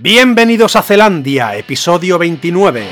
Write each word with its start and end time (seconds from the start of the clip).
Bienvenidos 0.00 0.76
a 0.76 0.82
Zelandia, 0.82 1.56
episodio 1.56 2.20
29. 2.20 2.86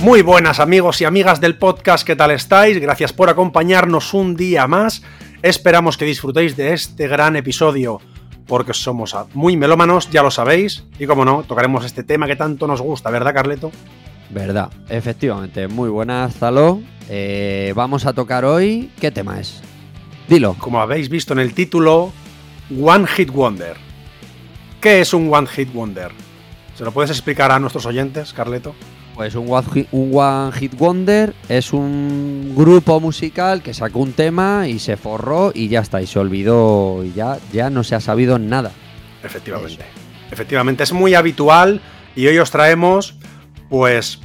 Muy 0.00 0.22
buenas 0.22 0.58
amigos 0.58 1.02
y 1.02 1.04
amigas 1.04 1.38
del 1.38 1.58
podcast, 1.58 2.06
¿qué 2.06 2.16
tal 2.16 2.30
estáis? 2.30 2.80
Gracias 2.80 3.12
por 3.12 3.28
acompañarnos 3.28 4.14
un 4.14 4.36
día 4.36 4.66
más. 4.66 5.02
Esperamos 5.42 5.98
que 5.98 6.06
disfrutéis 6.06 6.56
de 6.56 6.72
este 6.72 7.08
gran 7.08 7.36
episodio, 7.36 8.00
porque 8.46 8.72
somos 8.72 9.14
muy 9.34 9.58
melómanos, 9.58 10.08
ya 10.08 10.22
lo 10.22 10.30
sabéis, 10.30 10.84
y 10.98 11.04
como 11.04 11.26
no, 11.26 11.42
tocaremos 11.42 11.84
este 11.84 12.04
tema 12.04 12.26
que 12.26 12.36
tanto 12.36 12.66
nos 12.66 12.80
gusta, 12.80 13.10
¿verdad 13.10 13.34
Carleto? 13.34 13.70
Verdad, 14.30 14.70
efectivamente. 14.88 15.68
Muy 15.68 15.90
buenas, 15.90 16.34
Zalo. 16.36 16.80
Eh, 17.10 17.74
vamos 17.76 18.06
a 18.06 18.14
tocar 18.14 18.46
hoy. 18.46 18.90
¿Qué 18.98 19.10
tema 19.10 19.38
es? 19.38 19.62
Dilo. 20.32 20.56
Como 20.58 20.80
habéis 20.80 21.10
visto 21.10 21.34
en 21.34 21.40
el 21.40 21.52
título, 21.52 22.10
One 22.80 23.06
Hit 23.06 23.30
Wonder. 23.30 23.76
¿Qué 24.80 25.02
es 25.02 25.12
un 25.12 25.32
One 25.32 25.46
Hit 25.46 25.70
Wonder? 25.74 26.10
¿Se 26.74 26.84
lo 26.84 26.92
puedes 26.92 27.10
explicar 27.10 27.52
a 27.52 27.58
nuestros 27.58 27.84
oyentes, 27.84 28.32
Carleto? 28.32 28.74
Pues 29.14 29.34
un 29.34 29.52
one, 29.52 29.66
hit, 29.74 29.88
un 29.92 30.10
one 30.14 30.52
Hit 30.52 30.74
Wonder 30.78 31.34
es 31.50 31.74
un 31.74 32.54
grupo 32.56 32.98
musical 32.98 33.62
que 33.62 33.74
sacó 33.74 33.98
un 33.98 34.14
tema 34.14 34.66
y 34.68 34.78
se 34.78 34.96
forró 34.96 35.52
y 35.54 35.68
ya 35.68 35.80
está, 35.80 36.00
y 36.00 36.06
se 36.06 36.18
olvidó 36.18 37.04
y 37.04 37.12
ya, 37.12 37.36
ya 37.52 37.68
no 37.68 37.84
se 37.84 37.94
ha 37.94 38.00
sabido 38.00 38.38
nada. 38.38 38.72
Efectivamente. 39.22 39.84
Efectivamente, 40.30 40.84
es 40.84 40.94
muy 40.94 41.14
habitual 41.14 41.82
y 42.16 42.26
hoy 42.26 42.38
os 42.38 42.50
traemos, 42.50 43.16
pues, 43.68 44.18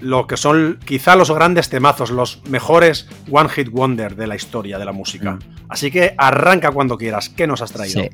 lo 0.00 0.26
que 0.26 0.36
son 0.36 0.78
quizá 0.84 1.16
los 1.16 1.30
grandes 1.30 1.68
temazos, 1.68 2.10
los 2.10 2.42
mejores 2.48 3.06
One 3.30 3.48
Hit 3.48 3.68
Wonder 3.70 4.16
de 4.16 4.26
la 4.26 4.36
historia 4.36 4.78
de 4.78 4.84
la 4.84 4.92
música. 4.92 5.32
Mm. 5.32 5.38
Así 5.68 5.90
que 5.90 6.14
arranca 6.18 6.70
cuando 6.72 6.96
quieras. 6.98 7.28
¿Qué 7.28 7.46
nos 7.46 7.62
has 7.62 7.72
traído? 7.72 8.02
Sí. 8.02 8.08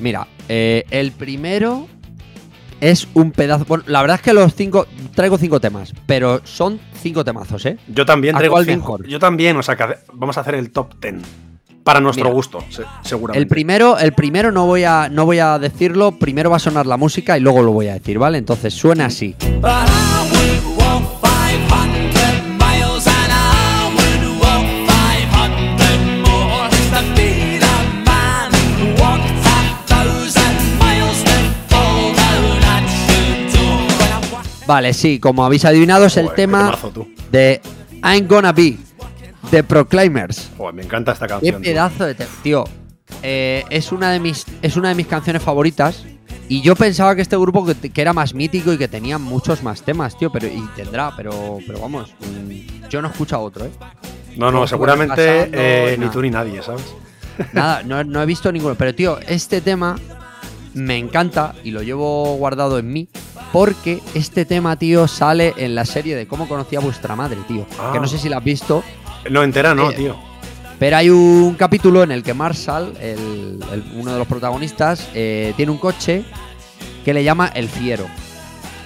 Mira, 0.00 0.26
eh, 0.48 0.84
el 0.90 1.12
primero 1.12 1.86
es 2.80 3.08
un 3.14 3.32
pedazo. 3.32 3.64
Bueno, 3.66 3.84
la 3.86 4.00
verdad 4.02 4.16
es 4.16 4.22
que 4.22 4.32
los 4.32 4.54
cinco. 4.54 4.86
Traigo 5.14 5.38
cinco 5.38 5.60
temas, 5.60 5.92
pero 6.06 6.40
son 6.44 6.78
cinco 7.02 7.24
temazos, 7.24 7.66
¿eh? 7.66 7.76
Yo 7.88 8.04
también 8.06 8.36
¿A 8.36 8.38
traigo 8.38 8.54
cuál 8.54 8.64
cinco. 8.66 8.78
mejor? 8.98 9.06
Yo 9.08 9.18
también, 9.18 9.56
o 9.56 9.62
sea, 9.62 9.74
que 9.76 9.84
vamos 10.12 10.36
a 10.38 10.42
hacer 10.42 10.54
el 10.54 10.70
top 10.70 10.94
ten. 11.00 11.22
Para 11.82 12.00
nuestro 12.00 12.24
Mira, 12.26 12.34
gusto, 12.34 12.62
se- 12.68 12.82
seguramente. 13.02 13.38
El 13.42 13.48
primero, 13.48 13.98
el 13.98 14.12
primero 14.12 14.52
no 14.52 14.66
voy 14.66 14.84
a, 14.84 15.08
no 15.08 15.24
voy 15.24 15.38
a 15.38 15.58
decirlo. 15.58 16.12
Primero 16.18 16.50
va 16.50 16.56
a 16.56 16.60
sonar 16.60 16.84
la 16.86 16.98
música 16.98 17.38
y 17.38 17.40
luego 17.40 17.62
lo 17.62 17.72
voy 17.72 17.88
a 17.88 17.94
decir, 17.94 18.18
¿vale? 18.18 18.36
Entonces 18.36 18.74
suena 18.74 19.06
así. 19.06 19.34
Vale, 34.68 34.92
sí, 34.92 35.18
como 35.18 35.46
habéis 35.46 35.64
adivinado, 35.64 36.04
es 36.04 36.18
el 36.18 36.24
Joder, 36.24 36.36
qué 36.36 36.42
tema 36.42 36.76
temazo, 36.76 37.06
de 37.32 37.62
I'm 38.04 38.28
Gonna 38.28 38.52
Be, 38.52 38.76
de 39.50 39.64
Proclaimers. 39.64 40.50
Joder, 40.58 40.74
me 40.74 40.82
encanta 40.82 41.12
esta 41.12 41.26
Qué 41.26 41.32
canción. 41.32 41.54
tú. 41.54 41.62
pedazo 41.62 42.04
de 42.04 42.14
tema. 42.14 42.30
Tío, 42.42 42.64
eh, 43.22 43.64
es, 43.70 43.92
una 43.92 44.10
de 44.10 44.20
mis, 44.20 44.44
es 44.60 44.76
una 44.76 44.90
de 44.90 44.94
mis 44.94 45.06
canciones 45.06 45.42
favoritas. 45.42 46.04
Y 46.50 46.60
yo 46.60 46.76
pensaba 46.76 47.16
que 47.16 47.22
este 47.22 47.38
grupo 47.38 47.64
que, 47.64 47.90
que 47.90 48.00
era 48.02 48.12
más 48.12 48.34
mítico 48.34 48.70
y 48.70 48.76
que 48.76 48.88
tenía 48.88 49.16
muchos 49.16 49.62
más 49.62 49.80
temas, 49.80 50.18
tío. 50.18 50.30
Pero, 50.30 50.48
y 50.48 50.62
tendrá, 50.76 51.16
pero, 51.16 51.60
pero 51.66 51.80
vamos, 51.80 52.14
mm, 52.20 52.88
yo 52.90 53.00
no 53.00 53.08
he 53.08 53.10
escuchado 53.10 53.44
otro, 53.44 53.64
¿eh? 53.64 53.70
No, 54.36 54.52
no, 54.52 54.66
seguramente 54.66 55.14
pasando 55.14 55.58
eh, 55.58 55.96
ni 55.98 56.08
tú 56.10 56.20
ni 56.20 56.28
nadie, 56.28 56.62
¿sabes? 56.62 56.84
Nada, 57.54 57.82
no, 57.84 58.04
no 58.04 58.22
he 58.22 58.26
visto 58.26 58.52
ninguno. 58.52 58.74
Pero, 58.74 58.94
tío, 58.94 59.18
este 59.28 59.62
tema 59.62 59.96
me 60.74 60.98
encanta 60.98 61.54
y 61.64 61.70
lo 61.70 61.82
llevo 61.82 62.36
guardado 62.36 62.78
en 62.78 62.92
mí. 62.92 63.08
Porque 63.52 64.00
este 64.14 64.44
tema, 64.44 64.76
tío, 64.76 65.08
sale 65.08 65.54
en 65.56 65.74
la 65.74 65.84
serie 65.86 66.14
de 66.16 66.26
cómo 66.26 66.46
conocí 66.48 66.76
a 66.76 66.80
vuestra 66.80 67.16
madre, 67.16 67.38
tío. 67.48 67.66
Ah. 67.78 67.90
Que 67.92 68.00
no 68.00 68.06
sé 68.06 68.18
si 68.18 68.28
la 68.28 68.38
has 68.38 68.44
visto. 68.44 68.84
No, 69.30 69.42
entera 69.42 69.74
no, 69.74 69.90
Eh, 69.90 69.94
tío. 69.94 70.16
Pero 70.78 70.96
hay 70.96 71.10
un 71.10 71.54
capítulo 71.54 72.02
en 72.04 72.12
el 72.12 72.22
que 72.22 72.34
Marshall, 72.34 72.94
el- 73.00 73.58
el- 73.72 73.84
uno 73.96 74.12
de 74.12 74.18
los 74.18 74.28
protagonistas, 74.28 75.08
eh, 75.14 75.52
tiene 75.56 75.72
un 75.72 75.78
coche 75.78 76.24
que 77.04 77.12
le 77.14 77.24
llama 77.24 77.48
El 77.54 77.68
Fiero. 77.68 78.06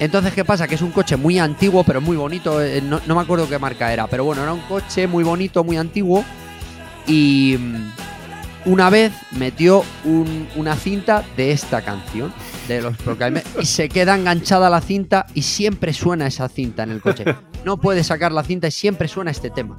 Entonces, 0.01 0.33
¿qué 0.33 0.45
pasa? 0.45 0.67
Que 0.67 0.77
es 0.77 0.83
un 0.83 0.91
coche 0.91 1.17
muy 1.17 1.39
antiguo, 1.39 1.85
pero 1.85 2.01
muy 2.01 2.17
bonito. 2.17 2.63
eh, 2.63 2.81
No, 2.81 3.01
no 3.07 3.15
me 3.15 3.21
acuerdo 3.21 3.49
qué 3.49 3.59
marca 3.59 3.93
era, 3.93 4.07
pero 4.07 4.25
bueno, 4.25 4.43
era 4.43 4.53
un 4.53 4.61
coche 4.63 5.07
muy 5.07 5.23
bonito, 5.23 5.63
muy 5.65 5.77
antiguo. 5.77 6.25
Y 7.07 7.57
mm, 7.59 7.91
una 8.65 8.91
vez 8.91 9.13
metió 9.33 9.85
un- 10.05 10.49
una 10.57 10.77
cinta 10.77 11.25
de 11.37 11.53
esta 11.53 11.83
canción, 11.83 12.33
de 12.69 12.81
los 12.83 12.97
Proclaimers, 12.99 13.47
y 13.61 13.67
se 13.67 13.89
queda 13.89 14.15
enganchada 14.15 14.71
la 14.71 14.81
cinta 14.81 15.27
y 15.35 15.43
siempre 15.43 15.93
suena 15.93 16.27
esa 16.27 16.49
cinta 16.49 16.83
en 16.85 16.91
el 16.91 17.01
coche. 17.01 17.25
No 17.65 17.77
puede 17.79 18.05
sacar 18.05 18.33
la 18.33 18.43
cinta 18.45 18.69
y 18.69 18.71
siempre 18.71 19.09
suena 19.09 19.31
este 19.31 19.51
tema. 19.51 19.77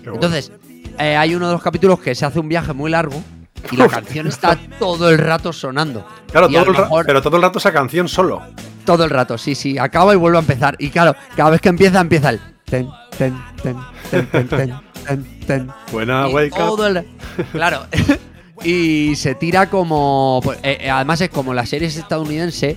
Bueno. 0.00 0.14
Entonces, 0.14 0.52
eh, 0.98 1.16
hay 1.16 1.34
uno 1.34 1.46
de 1.48 1.52
los 1.54 1.62
capítulos 1.62 2.00
que 2.00 2.14
se 2.14 2.24
hace 2.24 2.38
un 2.40 2.48
viaje 2.48 2.72
muy 2.72 2.90
largo 2.90 3.22
y 3.70 3.76
la 3.76 3.88
canción 3.88 4.26
está 4.26 4.58
todo 4.78 5.10
el 5.10 5.18
rato 5.18 5.52
sonando. 5.52 6.06
Claro, 6.30 6.48
todo 6.48 6.62
el 6.64 6.70
mejor- 6.70 7.06
pero 7.06 7.22
todo 7.22 7.36
el 7.36 7.42
rato 7.42 7.58
esa 7.58 7.72
canción 7.72 8.08
solo. 8.08 8.42
Todo 8.84 9.02
el 9.04 9.10
rato, 9.10 9.36
sí, 9.36 9.54
sí. 9.56 9.78
Acaba 9.78 10.14
y 10.14 10.16
vuelve 10.16 10.38
a 10.38 10.40
empezar. 10.40 10.76
Y 10.78 10.90
claro, 10.90 11.14
cada 11.36 11.50
vez 11.50 11.60
que 11.60 11.68
empieza, 11.68 12.00
empieza 12.00 12.30
el 12.30 12.40
ten, 12.64 12.88
ten, 13.18 13.36
ten, 13.62 13.76
ten, 14.10 14.26
ten, 14.30 14.48
ten, 14.48 14.74
ten, 15.06 15.24
ten. 15.46 15.68
Buena 15.92 16.28
wake 16.28 16.52
up. 16.52 16.58
todo 16.58 16.86
el- 16.86 17.04
Claro. 17.52 17.86
y 18.64 19.14
se 19.16 19.34
tira 19.34 19.68
como. 19.70 20.40
pues, 20.42 20.58
eh, 20.62 20.78
eh, 20.82 20.90
además, 20.90 21.20
es 21.20 21.28
como 21.30 21.54
las 21.54 21.68
series 21.68 21.96
estadounidenses. 21.96 22.76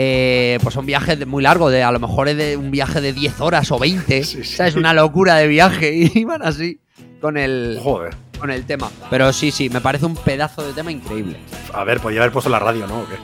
eh, 0.00 0.58
pues 0.62 0.74
son 0.74 0.86
viajes 0.86 1.18
de- 1.18 1.26
muy 1.26 1.42
largos, 1.42 1.72
de 1.72 1.82
a 1.82 1.90
lo 1.90 1.98
mejor 1.98 2.28
es 2.28 2.36
de 2.36 2.56
un 2.56 2.70
viaje 2.70 3.00
de 3.00 3.12
10 3.12 3.40
horas 3.40 3.70
o 3.72 3.78
20. 3.80 4.22
Sí, 4.22 4.44
sí. 4.44 4.52
O 4.54 4.56
sea, 4.56 4.66
es 4.68 4.76
una 4.76 4.92
locura 4.94 5.34
de 5.36 5.48
viaje. 5.48 5.92
Y 6.14 6.24
van 6.24 6.42
así 6.42 6.78
con 7.20 7.36
el, 7.36 7.80
Joder. 7.82 8.14
con 8.38 8.50
el 8.50 8.64
tema. 8.64 8.90
Pero 9.10 9.32
sí, 9.32 9.50
sí, 9.50 9.68
me 9.70 9.80
parece 9.80 10.06
un 10.06 10.14
pedazo 10.14 10.64
de 10.64 10.72
tema 10.72 10.92
increíble. 10.92 11.36
A 11.74 11.82
ver, 11.82 11.98
podría 12.00 12.20
haber 12.20 12.32
puesto 12.32 12.48
la 12.48 12.60
radio, 12.60 12.86
¿no? 12.86 13.00
¿O 13.00 13.06
qué? 13.08 13.16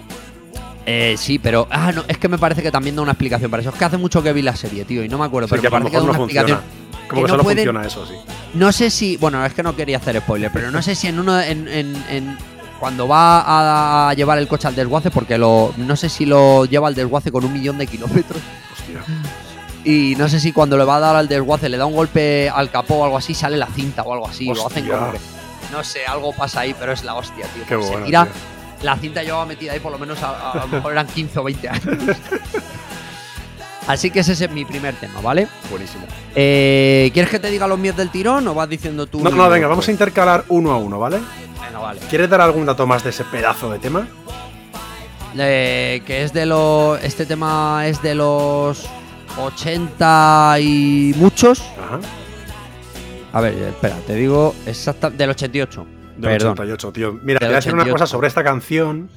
Eh, 0.87 1.15
sí, 1.17 1.39
pero. 1.39 1.67
Ah, 1.71 1.93
no, 1.93 2.03
es 2.09 2.19
que 2.19 2.29
me 2.29 2.39
parece 2.39 2.61
que 2.63 2.71
también 2.73 2.97
da 2.97 3.03
una 3.03 3.13
explicación 3.13 3.51
para 3.51 3.61
eso. 3.63 3.71
Es 3.71 3.77
que 3.77 3.85
hace 3.85 3.97
mucho 3.97 4.23
que 4.23 4.33
vi 4.33 4.43
la 4.43 4.55
serie, 4.57 4.85
tío, 4.85 5.03
y 5.05 5.09
no 5.09 5.17
me 5.17 5.25
acuerdo, 5.27 5.47
Sí, 5.49 5.53
pero 5.53 5.63
que 5.63 5.71
me 5.71 5.77
a 5.77 5.79
lo 5.79 5.85
parece 5.85 5.91
que 5.93 5.97
da 5.97 6.03
mejor 6.13 6.19
no 6.19 6.25
una 6.25 6.55
funciona. 6.59 6.63
Como 7.09 7.09
que 7.09 7.17
que 7.17 7.23
no 7.23 7.29
solo 7.29 7.43
pueden- 7.45 7.59
funciona 7.67 7.87
eso, 7.87 8.07
sí. 8.07 8.15
No 8.55 8.73
sé 8.73 8.91
si. 8.91 9.17
Bueno, 9.17 9.45
es 9.45 9.53
que 9.55 9.63
no 9.63 9.75
quería 9.77 9.97
hacer 9.99 10.17
spoiler, 10.21 10.51
pero 10.53 10.71
no 10.71 10.81
sé 10.83 10.95
si 10.95 11.07
en 11.09 11.19
uno. 11.19 11.41
En, 11.41 11.67
en- 11.69 12.05
en- 12.09 12.39
cuando 12.81 13.07
va 13.09 14.09
a 14.11 14.15
llevar 14.15 14.37
el 14.39 14.49
coche 14.49 14.69
al 14.69 14.75
desguace, 14.75 15.11
porque 15.11 15.39
lo. 15.39 15.73
No 15.77 15.97
sé 15.97 16.09
si 16.09 16.27
lo 16.27 16.65
lleva 16.67 16.89
al 16.89 16.95
desguace 16.95 17.31
con 17.33 17.45
un 17.45 17.53
millón 17.53 17.79
de 17.79 17.87
kilómetros. 17.87 18.41
Hostia. 18.73 19.03
Y 19.85 20.15
no 20.17 20.29
sé 20.29 20.41
si 20.41 20.53
cuando 20.53 20.77
le 20.79 20.85
va 20.85 20.97
a 20.97 21.01
dar 21.01 21.17
al 21.17 21.29
desguace 21.29 21.69
le 21.69 21.77
da 21.77 21.85
un 21.87 21.95
golpe 21.95 22.49
al 22.49 22.71
capó 22.71 22.97
o 22.97 23.05
algo 23.05 23.17
así, 23.19 23.35
sale 23.35 23.57
la 23.57 23.67
cinta 23.67 24.03
o 24.03 24.13
algo 24.15 24.29
así. 24.29 24.47
Lo 24.47 24.67
hacen 24.67 24.85
Hostia. 24.85 24.99
como 24.99 25.13
que. 25.13 25.19
No 25.73 25.85
sé, 25.85 26.07
algo 26.07 26.33
pasa 26.33 26.61
ahí, 26.61 26.75
pero 26.79 26.93
es 26.93 27.05
la 27.05 27.15
hostia, 27.15 27.47
tío. 27.55 27.65
Qué 27.67 27.83
se 27.85 27.91
bueno, 27.91 28.07
tira- 28.07 28.25
tío. 28.25 28.33
la 28.83 28.97
cinta 28.97 29.23
llevaba 29.23 29.45
metida 29.47 29.73
ahí 29.73 29.81
por 29.81 29.93
lo 29.93 29.99
menos 29.99 30.23
a, 30.23 30.31
a- 30.31 30.51
a 30.53 30.57
lo 30.67 30.69
mejor 30.69 30.93
eran 30.93 31.07
15 31.07 31.39
o 31.39 31.45
20 31.45 31.69
años. 31.69 31.85
Así 33.87 34.11
que 34.11 34.21
ese 34.21 34.33
es 34.33 34.51
mi 34.51 34.65
primer 34.65 34.95
tema, 34.95 35.21
¿vale? 35.21 35.47
Buenísimo. 35.71 36.07
Eh, 36.35 37.11
¿Quieres 37.13 37.31
que 37.31 37.39
te 37.39 37.51
diga 37.51 37.67
los 37.67 37.79
míos 37.79 37.97
del 37.97 38.11
tirón 38.11 38.49
o 38.49 38.55
vas 38.55 38.69
diciendo 38.69 39.07
tú? 39.07 39.23
No, 39.23 39.31
no, 39.31 39.49
venga, 39.51 39.67
vamos 39.67 39.87
a 39.89 39.91
intercalar 39.91 40.45
uno 40.49 40.73
a 40.73 40.79
uno, 40.79 40.99
¿vale? 40.99 41.19
Venga, 41.61 41.79
vale. 41.79 42.01
¿Quieres 42.09 42.31
dar 42.31 42.41
algún 42.41 42.65
dato 42.65 42.87
más 42.87 43.05
de 43.05 43.11
ese 43.11 43.25
pedazo 43.25 43.71
de 43.71 43.79
tema? 43.79 44.09
Eh, 45.37 46.03
que 46.07 46.23
es 46.23 46.33
de 46.33 46.47
los. 46.47 47.03
Este 47.03 47.27
tema 47.27 47.87
es 47.87 48.01
de 48.01 48.15
los 48.15 48.87
80 49.39 50.57
y 50.61 51.15
muchos. 51.17 51.61
Ajá. 51.79 52.01
A 53.33 53.41
ver, 53.41 53.55
espera, 53.55 53.97
te 54.07 54.15
digo 54.15 54.55
exacta 54.65 55.11
del 55.11 55.31
88. 55.31 55.87
Del 56.17 56.31
Perdón. 56.31 56.53
88, 56.53 56.93
tío. 56.93 57.19
Mira, 57.23 57.41
te 57.41 57.47
voy 57.47 57.55
a 57.55 57.57
decir 57.57 57.75
una 57.75 57.83
88. 57.83 57.93
cosa 57.93 58.07
sobre 58.07 58.29
esta 58.29 58.45
canción 58.45 59.11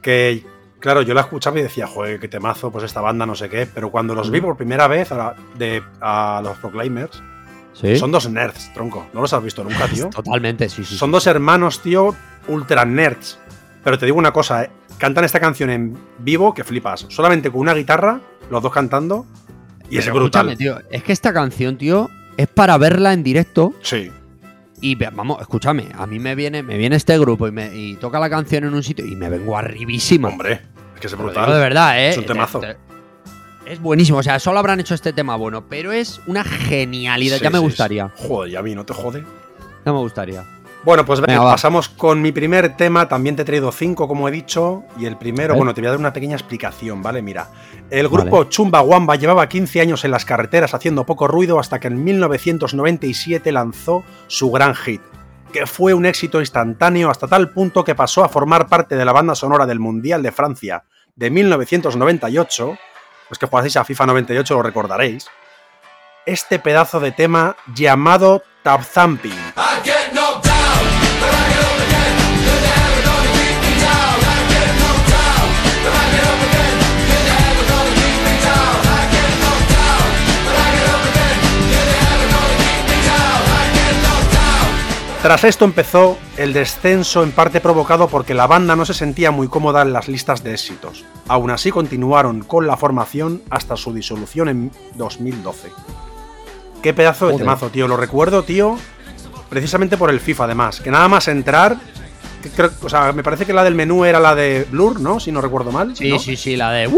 que, 0.00 0.42
claro, 0.82 1.00
yo 1.02 1.14
la 1.14 1.22
escuchaba 1.22 1.58
y 1.58 1.62
decía, 1.62 1.86
joder, 1.86 2.20
qué 2.20 2.28
temazo, 2.28 2.70
pues 2.70 2.84
esta 2.84 3.00
banda, 3.00 3.24
no 3.24 3.34
sé 3.34 3.48
qué. 3.48 3.66
Pero 3.72 3.90
cuando 3.90 4.14
los 4.14 4.30
vi 4.30 4.40
Mm. 4.40 4.44
por 4.44 4.56
primera 4.58 4.86
vez 4.88 5.10
a, 5.12 5.16
la- 5.16 5.36
de, 5.56 5.82
a 6.00 6.40
los 6.44 6.58
Proclaimers, 6.58 7.22
¿Sí? 7.72 7.96
son 7.96 8.12
dos 8.12 8.28
nerds, 8.28 8.70
tronco. 8.74 9.06
¿No 9.14 9.22
los 9.22 9.32
has 9.32 9.42
visto 9.42 9.64
nunca, 9.64 9.86
tío? 9.88 10.10
Totalmente, 10.14 10.68
sí, 10.68 10.84
sí. 10.84 10.94
Son 10.96 11.10
dos 11.10 11.26
hermanos, 11.26 11.80
tío, 11.80 12.14
ultra 12.48 12.84
nerds. 12.84 13.38
Pero 13.82 13.98
te 13.98 14.04
digo 14.06 14.18
una 14.18 14.32
cosa, 14.32 14.64
¿eh? 14.64 14.70
cantan 14.98 15.24
esta 15.24 15.40
canción 15.40 15.70
en 15.70 15.96
vivo 16.18 16.52
que 16.54 16.64
flipas. 16.64 17.06
Solamente 17.08 17.50
con 17.50 17.60
una 17.62 17.74
guitarra, 17.74 18.20
los 18.50 18.62
dos 18.62 18.72
cantando, 18.72 19.26
y 19.90 19.98
es 19.98 20.06
brutal. 20.12 20.50
escúchame, 20.50 20.56
tío. 20.56 20.78
Es 20.90 21.02
que 21.02 21.12
esta 21.12 21.32
canción, 21.32 21.76
tío, 21.78 22.08
es 22.36 22.46
para 22.46 22.76
verla 22.78 23.12
en 23.12 23.22
directo. 23.22 23.72
Sí. 23.82 24.10
Y 24.80 24.96
vamos, 24.96 25.40
escúchame, 25.40 25.88
a 25.96 26.06
mí 26.08 26.18
me 26.18 26.34
viene, 26.34 26.62
me 26.64 26.76
viene 26.76 26.96
este 26.96 27.16
grupo 27.18 27.46
y, 27.46 27.52
me, 27.52 27.72
y 27.76 27.94
toca 27.96 28.18
la 28.18 28.28
canción 28.28 28.64
en 28.64 28.74
un 28.74 28.82
sitio 28.82 29.06
y 29.06 29.14
me 29.14 29.28
vengo 29.28 29.56
arribísima. 29.56 30.28
Hombre, 30.28 30.60
que 31.02 31.08
es 31.08 31.16
brutal. 31.16 31.44
digo 31.46 31.54
de 31.56 31.60
verdad, 31.62 31.98
¿eh? 32.00 32.08
Es 32.10 32.18
un 32.18 32.24
temazo. 32.26 32.60
Te- 32.60 32.74
te- 32.74 33.72
Es 33.72 33.80
buenísimo, 33.80 34.18
o 34.18 34.22
sea, 34.22 34.38
solo 34.40 34.58
habrán 34.58 34.80
hecho 34.80 34.94
este 34.94 35.12
tema 35.12 35.36
bueno, 35.36 35.66
pero 35.68 35.92
es 35.92 36.20
una 36.26 36.42
genialidad. 36.44 37.36
Sí, 37.38 37.44
ya 37.44 37.50
me 37.50 37.58
sí, 37.58 37.64
gustaría, 37.64 38.10
sí. 38.16 38.24
Joder, 38.28 38.52
y 38.52 38.56
a 38.56 38.62
mí 38.62 38.74
no 38.74 38.84
te 38.86 38.92
jode. 38.94 39.24
ya 39.84 39.92
me 39.92 39.98
gustaría. 39.98 40.44
Bueno, 40.84 41.04
pues 41.04 41.20
venga, 41.20 41.42
pasamos 41.44 41.88
con 41.88 42.20
mi 42.20 42.32
primer 42.32 42.76
tema. 42.76 43.06
También 43.08 43.36
te 43.36 43.42
he 43.42 43.44
traído 43.44 43.70
cinco, 43.70 44.08
como 44.08 44.26
he 44.28 44.32
dicho. 44.32 44.82
Y 44.98 45.06
el 45.06 45.16
primero, 45.16 45.54
bueno, 45.54 45.72
te 45.74 45.80
voy 45.80 45.86
a 45.86 45.90
dar 45.90 46.00
una 46.00 46.12
pequeña 46.12 46.34
explicación, 46.34 47.00
¿vale? 47.02 47.22
Mira, 47.22 47.50
el 47.88 48.08
grupo 48.08 48.44
Chumbawamba 48.44 49.14
llevaba 49.14 49.48
15 49.48 49.80
años 49.80 50.04
en 50.04 50.10
las 50.10 50.24
carreteras 50.24 50.74
haciendo 50.74 51.06
poco 51.06 51.28
ruido 51.28 51.60
hasta 51.60 51.78
que 51.78 51.86
en 51.86 52.02
1997 52.02 53.52
lanzó 53.52 54.02
su 54.26 54.50
gran 54.50 54.74
hit, 54.74 55.00
que 55.52 55.66
fue 55.66 55.94
un 55.94 56.04
éxito 56.04 56.40
instantáneo 56.40 57.10
hasta 57.10 57.28
tal 57.28 57.50
punto 57.50 57.84
que 57.84 57.94
pasó 57.94 58.24
a 58.24 58.28
formar 58.28 58.66
parte 58.66 58.96
de 58.96 59.04
la 59.04 59.12
banda 59.12 59.36
sonora 59.36 59.66
del 59.66 59.78
Mundial 59.78 60.20
de 60.22 60.32
Francia 60.32 60.82
de 61.14 61.30
1998. 61.30 62.78
Los 63.28 63.38
que 63.38 63.46
jugasteis 63.46 63.76
a 63.76 63.84
FIFA 63.84 64.06
98 64.06 64.54
lo 64.54 64.62
recordaréis. 64.62 65.26
Este 66.26 66.58
pedazo 66.58 67.00
de 67.00 67.12
tema 67.12 67.56
llamado 67.74 68.42
Tap 68.62 68.82
Tras 85.22 85.44
esto 85.44 85.64
empezó 85.64 86.18
el 86.36 86.52
descenso 86.52 87.22
en 87.22 87.30
parte 87.30 87.60
provocado 87.60 88.08
porque 88.08 88.34
la 88.34 88.48
banda 88.48 88.74
no 88.74 88.84
se 88.84 88.92
sentía 88.92 89.30
muy 89.30 89.46
cómoda 89.46 89.82
en 89.82 89.92
las 89.92 90.08
listas 90.08 90.42
de 90.42 90.52
éxitos. 90.52 91.04
Aún 91.28 91.52
así 91.52 91.70
continuaron 91.70 92.42
con 92.42 92.66
la 92.66 92.76
formación 92.76 93.40
hasta 93.48 93.76
su 93.76 93.94
disolución 93.94 94.48
en 94.48 94.70
2012. 94.96 95.70
Qué 96.82 96.92
pedazo 96.92 97.26
de 97.26 97.32
Joder. 97.34 97.46
temazo, 97.46 97.68
tío. 97.70 97.86
Lo 97.86 97.96
recuerdo, 97.96 98.42
tío, 98.42 98.76
precisamente 99.48 99.96
por 99.96 100.10
el 100.10 100.18
FIFA 100.18 100.44
además. 100.44 100.80
Que 100.80 100.90
nada 100.90 101.06
más 101.06 101.28
entrar, 101.28 101.76
que 102.42 102.50
creo- 102.50 102.72
o 102.82 102.88
sea, 102.88 103.12
me 103.12 103.22
parece 103.22 103.46
que 103.46 103.52
la 103.52 103.62
del 103.62 103.76
menú 103.76 104.04
era 104.04 104.18
la 104.18 104.34
de 104.34 104.66
Blur, 104.68 104.98
¿no? 105.00 105.20
Si 105.20 105.30
no 105.30 105.40
recuerdo 105.40 105.70
mal. 105.70 105.94
Sí, 105.96 106.10
¿no? 106.10 106.18
sí, 106.18 106.34
sí, 106.36 106.56
la 106.56 106.72
de. 106.72 106.90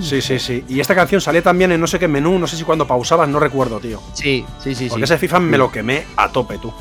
Sí, 0.00 0.22
sí, 0.22 0.38
sí. 0.38 0.64
Y 0.68 0.78
esta 0.78 0.94
canción 0.94 1.20
salía 1.20 1.42
también 1.42 1.72
en 1.72 1.80
no 1.80 1.88
sé 1.88 1.98
qué 1.98 2.06
menú, 2.06 2.38
no 2.38 2.46
sé 2.46 2.56
si 2.56 2.62
cuando 2.62 2.86
pausabas, 2.86 3.28
no 3.28 3.40
recuerdo, 3.40 3.80
tío. 3.80 4.00
Sí, 4.12 4.44
sí, 4.62 4.76
sí. 4.76 4.88
Porque 4.88 5.04
sí. 5.08 5.14
ese 5.14 5.18
FIFA 5.18 5.40
me 5.40 5.58
lo 5.58 5.72
quemé 5.72 6.04
a 6.16 6.28
tope, 6.30 6.58
tú. 6.58 6.72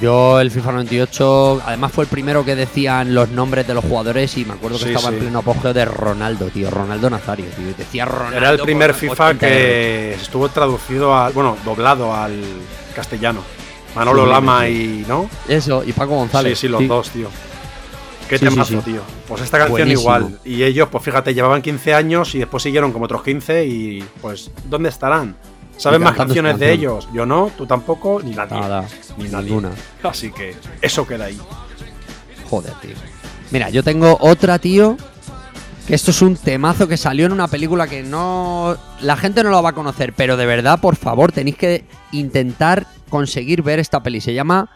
Yo 0.00 0.38
el 0.40 0.50
FIFA 0.52 0.72
98, 0.72 1.62
además 1.66 1.90
fue 1.90 2.04
el 2.04 2.10
primero 2.10 2.44
que 2.44 2.54
decían 2.54 3.14
los 3.16 3.30
nombres 3.30 3.66
de 3.66 3.74
los 3.74 3.84
jugadores 3.84 4.36
y 4.36 4.44
me 4.44 4.52
acuerdo 4.52 4.78
que 4.78 4.84
Sí, 4.84 4.90
estaba 4.90 5.08
sí. 5.08 5.14
en 5.14 5.20
pleno 5.22 5.38
apogeo 5.40 5.74
de 5.74 5.84
Ronaldo, 5.86 6.46
tío, 6.50 6.70
Ronaldo 6.70 7.10
Nazario, 7.10 7.46
tío. 7.46 7.66
Decía 7.76 8.04
Ronaldo. 8.04 8.36
Era 8.36 8.50
el 8.50 8.60
primer 8.60 8.94
FIFA 8.94 9.24
80 9.30 9.46
euros. 9.48 9.58
que 9.58 10.14
estuvo 10.14 10.48
traducido 10.50 11.16
al. 11.16 11.32
Bueno, 11.32 11.56
doblado 11.64 12.14
al 12.14 12.40
castellano. 12.94 13.42
Manolo 13.96 14.24
Sí, 14.24 14.30
Lama 14.30 14.68
y. 14.68 15.04
¿No? 15.08 15.28
Eso, 15.48 15.82
y 15.84 15.92
Paco 15.92 16.14
González. 16.14 16.56
Sí, 16.58 16.66
sí, 16.68 16.70
los 16.70 16.86
dos, 16.86 17.10
tío. 17.10 17.28
Qué 18.28 18.38
temazo, 18.38 18.78
tío. 18.82 19.00
Pues 19.26 19.40
esta 19.42 19.58
canción 19.58 19.78
Buenísimo. 19.78 20.00
igual. 20.02 20.38
Y 20.44 20.62
ellos, 20.62 20.88
pues 20.92 21.02
fíjate, 21.02 21.34
llevaban 21.34 21.60
15 21.62 21.94
años 21.94 22.34
y 22.36 22.38
después 22.38 22.62
siguieron 22.62 22.92
como 22.92 23.06
otros 23.06 23.22
15 23.24 23.64
y 23.66 24.04
pues, 24.20 24.50
¿dónde 24.68 24.90
estarán? 24.90 25.34
¿Sabes 25.78 26.00
más 26.00 26.14
canciones 26.14 26.58
de 26.58 26.72
ellos? 26.72 27.08
Yo 27.14 27.24
no, 27.24 27.50
tú 27.56 27.66
tampoco, 27.66 28.20
ni 28.22 28.32
nadie. 28.32 28.58
Nada, 28.60 28.84
Ni 29.16 29.28
nadie. 29.28 29.46
ninguna. 29.46 29.70
Así 30.02 30.30
que 30.30 30.54
eso 30.82 31.06
queda 31.06 31.26
ahí. 31.26 31.38
Joder, 32.50 32.72
tío. 32.82 32.94
Mira, 33.50 33.70
yo 33.70 33.82
tengo 33.82 34.16
otra, 34.20 34.58
tío. 34.58 34.96
Que 35.86 35.94
esto 35.94 36.10
es 36.10 36.20
un 36.20 36.36
temazo 36.36 36.86
que 36.86 36.98
salió 36.98 37.24
en 37.24 37.32
una 37.32 37.48
película 37.48 37.86
que 37.86 38.02
no. 38.02 38.76
La 39.00 39.16
gente 39.16 39.42
no 39.42 39.50
la 39.50 39.60
va 39.62 39.70
a 39.70 39.74
conocer, 39.74 40.12
pero 40.14 40.36
de 40.36 40.44
verdad, 40.44 40.80
por 40.80 40.96
favor, 40.96 41.32
tenéis 41.32 41.56
que 41.56 41.84
intentar 42.12 42.86
conseguir 43.08 43.62
ver 43.62 43.78
esta 43.78 44.02
peli. 44.02 44.20
Se 44.20 44.34
llama 44.34 44.68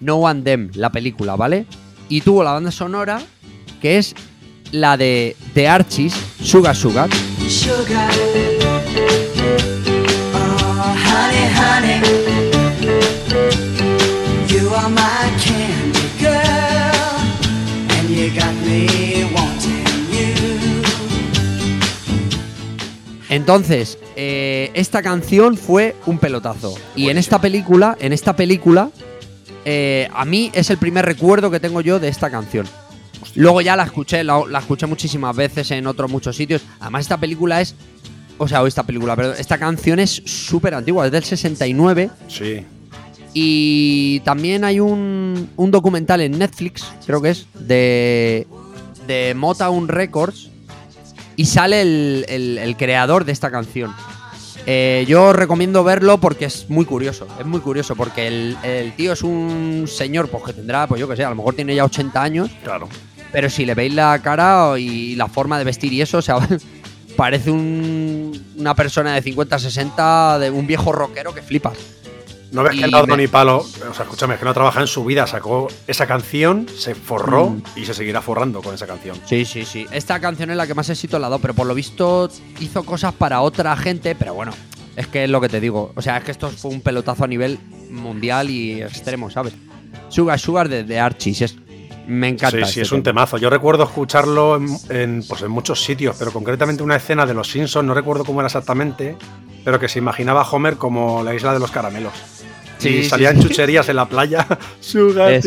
No 0.00 0.16
One 0.16 0.42
Them, 0.42 0.70
la 0.74 0.90
película, 0.90 1.36
¿vale? 1.36 1.66
Y 2.08 2.22
tuvo 2.22 2.42
la 2.42 2.52
banda 2.52 2.72
sonora, 2.72 3.20
que 3.80 3.98
es 3.98 4.14
la 4.72 4.96
de 4.96 5.36
The 5.54 5.68
Archies, 5.68 6.14
Sugar 6.42 6.74
Sugar. 6.74 7.08
sugar. 7.48 8.10
Entonces, 23.28 23.98
esta 24.16 25.02
canción 25.02 25.56
fue 25.56 25.94
un 26.06 26.18
pelotazo. 26.18 26.74
Y 26.96 27.10
en 27.10 27.18
esta 27.18 27.40
película, 27.40 27.96
en 28.00 28.12
esta 28.12 28.34
película, 28.34 28.90
eh, 29.64 30.08
a 30.12 30.24
mí 30.24 30.50
es 30.54 30.70
el 30.70 30.78
primer 30.78 31.04
recuerdo 31.04 31.50
que 31.50 31.60
tengo 31.60 31.80
yo 31.80 32.00
de 32.00 32.08
esta 32.08 32.30
canción. 32.30 32.66
Luego 33.34 33.60
ya 33.60 33.76
la 33.76 33.84
escuché, 33.84 34.24
la 34.24 34.58
escuché 34.58 34.86
muchísimas 34.86 35.36
veces 35.36 35.70
en 35.70 35.86
otros 35.86 36.10
muchos 36.10 36.34
sitios. 36.34 36.62
Además, 36.80 37.02
esta 37.02 37.18
película 37.18 37.60
es. 37.60 37.74
O 38.42 38.48
sea, 38.48 38.62
o 38.62 38.66
esta 38.66 38.82
película, 38.84 39.14
perdón. 39.14 39.34
Esta 39.38 39.58
canción 39.58 40.00
es 40.00 40.22
súper 40.24 40.74
antigua, 40.74 41.04
es 41.04 41.12
del 41.12 41.22
69. 41.24 42.08
Sí. 42.26 42.64
Y 43.34 44.20
también 44.20 44.64
hay 44.64 44.80
un, 44.80 45.50
un 45.56 45.70
documental 45.70 46.22
en 46.22 46.38
Netflix, 46.38 46.84
creo 47.06 47.20
que 47.20 47.30
es, 47.30 47.46
de, 47.54 48.46
de 49.06 49.34
Motown 49.36 49.88
Records. 49.88 50.48
Y 51.36 51.44
sale 51.44 51.82
el, 51.82 52.24
el- 52.28 52.58
el 52.58 52.76
creador 52.78 53.24
de 53.26 53.32
esta 53.32 53.50
canción. 53.50 53.92
Eh, 54.66 55.04
yo 55.06 55.32
recomiendo 55.32 55.84
verlo 55.84 56.18
porque 56.18 56.46
es 56.46 56.68
muy 56.70 56.84
curioso. 56.86 57.26
Es 57.38 57.44
muy 57.46 57.60
curioso 57.60 57.94
porque 57.94 58.26
el, 58.26 58.56
el 58.62 58.92
tío 58.94 59.12
es 59.12 59.22
un 59.22 59.84
señor 59.86 60.28
pues, 60.28 60.44
que 60.44 60.52
tendrá, 60.54 60.86
pues 60.86 60.98
yo 61.00 61.06
que 61.08 61.16
sé, 61.16 61.24
a 61.24 61.30
lo 61.30 61.36
mejor 61.36 61.54
tiene 61.54 61.74
ya 61.74 61.84
80 61.84 62.22
años. 62.22 62.50
Claro. 62.64 62.88
Pero 63.32 63.48
si 63.48 63.64
le 63.64 63.74
veis 63.74 63.94
la 63.94 64.18
cara 64.22 64.78
y 64.78 65.14
la 65.14 65.28
forma 65.28 65.58
de 65.58 65.64
vestir 65.64 65.92
y 65.92 66.02
eso, 66.02 66.18
o 66.18 66.22
sea, 66.22 66.36
parece 67.20 67.50
un- 67.50 68.32
una 68.56 68.74
persona 68.74 69.12
de 69.14 69.20
50, 69.20 69.58
60, 69.58 70.38
de 70.38 70.50
un 70.50 70.66
viejo 70.66 70.90
rockero 70.90 71.34
que 71.34 71.42
flipas. 71.42 71.76
No 72.50 72.62
ves 72.62 72.72
que 72.72 72.78
Y 72.78 72.80
no 72.80 72.86
ha 72.96 73.02
dado 73.02 73.06
me- 73.08 73.18
ni 73.18 73.28
palo. 73.28 73.58
O 73.58 73.94
sea, 73.94 74.04
escúchame, 74.04 74.34
es 74.34 74.40
que 74.40 74.46
no 74.46 74.54
trabaja 74.54 74.80
en 74.80 74.86
su 74.86 75.04
vida. 75.04 75.26
Sacó 75.26 75.68
esa 75.86 76.06
canción, 76.06 76.66
se 76.74 76.94
forró 76.94 77.50
Mm. 77.50 77.62
y 77.76 77.84
se 77.84 77.92
seguirá 77.92 78.22
forrando 78.22 78.62
con 78.62 78.74
esa 78.74 78.86
canción. 78.86 79.18
Sí, 79.26 79.44
sí, 79.44 79.66
sí. 79.66 79.86
Esta 79.92 80.18
canción 80.18 80.50
es 80.50 80.56
la 80.56 80.66
que 80.66 80.72
más 80.74 80.88
éxito 80.88 81.18
le 81.18 81.26
ha 81.26 81.28
dado, 81.28 81.40
pero 81.40 81.52
por 81.52 81.66
lo 81.66 81.74
visto 81.74 82.30
hizo 82.58 82.84
cosas 82.84 83.12
para 83.12 83.42
otra 83.42 83.76
gente, 83.76 84.14
pero 84.14 84.32
bueno, 84.32 84.52
es 84.96 85.06
que 85.06 85.24
es 85.24 85.30
lo 85.30 85.42
que 85.42 85.50
te 85.50 85.60
digo. 85.60 85.92
O 85.96 86.00
sea, 86.00 86.16
es 86.16 86.24
que 86.24 86.30
esto 86.30 86.48
fue 86.48 86.70
un 86.70 86.80
pelotazo 86.80 87.24
a 87.24 87.28
nivel 87.28 87.58
mundial 87.90 88.48
y 88.48 88.80
extremo, 88.80 89.28
¿sabes? 89.30 89.52
Sugar 90.08 90.38
Sugar 90.40 90.70
de, 90.70 90.84
de 90.84 90.98
Archie, 90.98 91.32
es, 91.44 91.54
me 92.10 92.28
encanta. 92.28 92.58
Sí, 92.58 92.64
sí, 92.64 92.68
este 92.68 92.82
es 92.82 92.92
un 92.92 93.02
tema. 93.02 93.20
temazo. 93.22 93.38
Yo 93.38 93.50
recuerdo 93.50 93.84
escucharlo 93.84 94.56
en, 94.56 94.68
en, 94.88 95.24
pues 95.26 95.42
en 95.42 95.50
muchos 95.50 95.82
sitios, 95.82 96.16
pero 96.18 96.32
concretamente 96.32 96.82
una 96.82 96.96
escena 96.96 97.26
de 97.26 97.34
Los 97.34 97.50
Simpsons, 97.50 97.86
no 97.86 97.94
recuerdo 97.94 98.24
cómo 98.24 98.40
era 98.40 98.46
exactamente, 98.46 99.16
pero 99.64 99.78
que 99.78 99.88
se 99.88 99.98
imaginaba 99.98 100.42
a 100.42 100.50
Homer 100.50 100.76
como 100.76 101.22
la 101.22 101.34
isla 101.34 101.52
de 101.52 101.60
los 101.60 101.70
caramelos. 101.70 102.12
Sí, 102.78 102.88
y 102.88 103.04
salían 103.04 103.36
sí. 103.36 103.42
chucherías 103.48 103.88
en 103.90 103.96
la 103.96 104.06
playa, 104.06 104.46
Sugar, 104.80 105.32
es. 105.32 105.46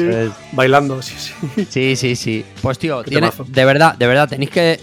bailando. 0.51 1.01
Sí, 1.01 1.15
sí. 1.17 1.65
Sí, 1.69 1.95
sí, 1.95 2.15
sí. 2.15 2.45
Pues 2.61 2.77
tío, 2.77 3.03
tiene, 3.03 3.31
de 3.47 3.65
verdad, 3.65 3.95
de 3.95 4.05
verdad, 4.05 4.29
tenéis 4.29 4.51
que 4.51 4.79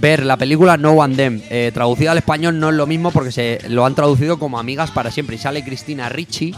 ver 0.00 0.24
la 0.24 0.36
película 0.36 0.76
No 0.76 0.92
One 0.92 1.16
Them. 1.16 1.42
Eh, 1.50 1.70
traducida 1.74 2.12
al 2.12 2.18
español 2.18 2.60
no 2.60 2.68
es 2.68 2.76
lo 2.76 2.86
mismo 2.86 3.10
porque 3.10 3.32
se 3.32 3.58
lo 3.68 3.84
han 3.84 3.96
traducido 3.96 4.38
como 4.38 4.60
Amigas 4.60 4.92
para 4.92 5.10
siempre. 5.10 5.36
Y 5.36 5.38
sale 5.40 5.64
Cristina 5.64 6.08
Ricci, 6.08 6.54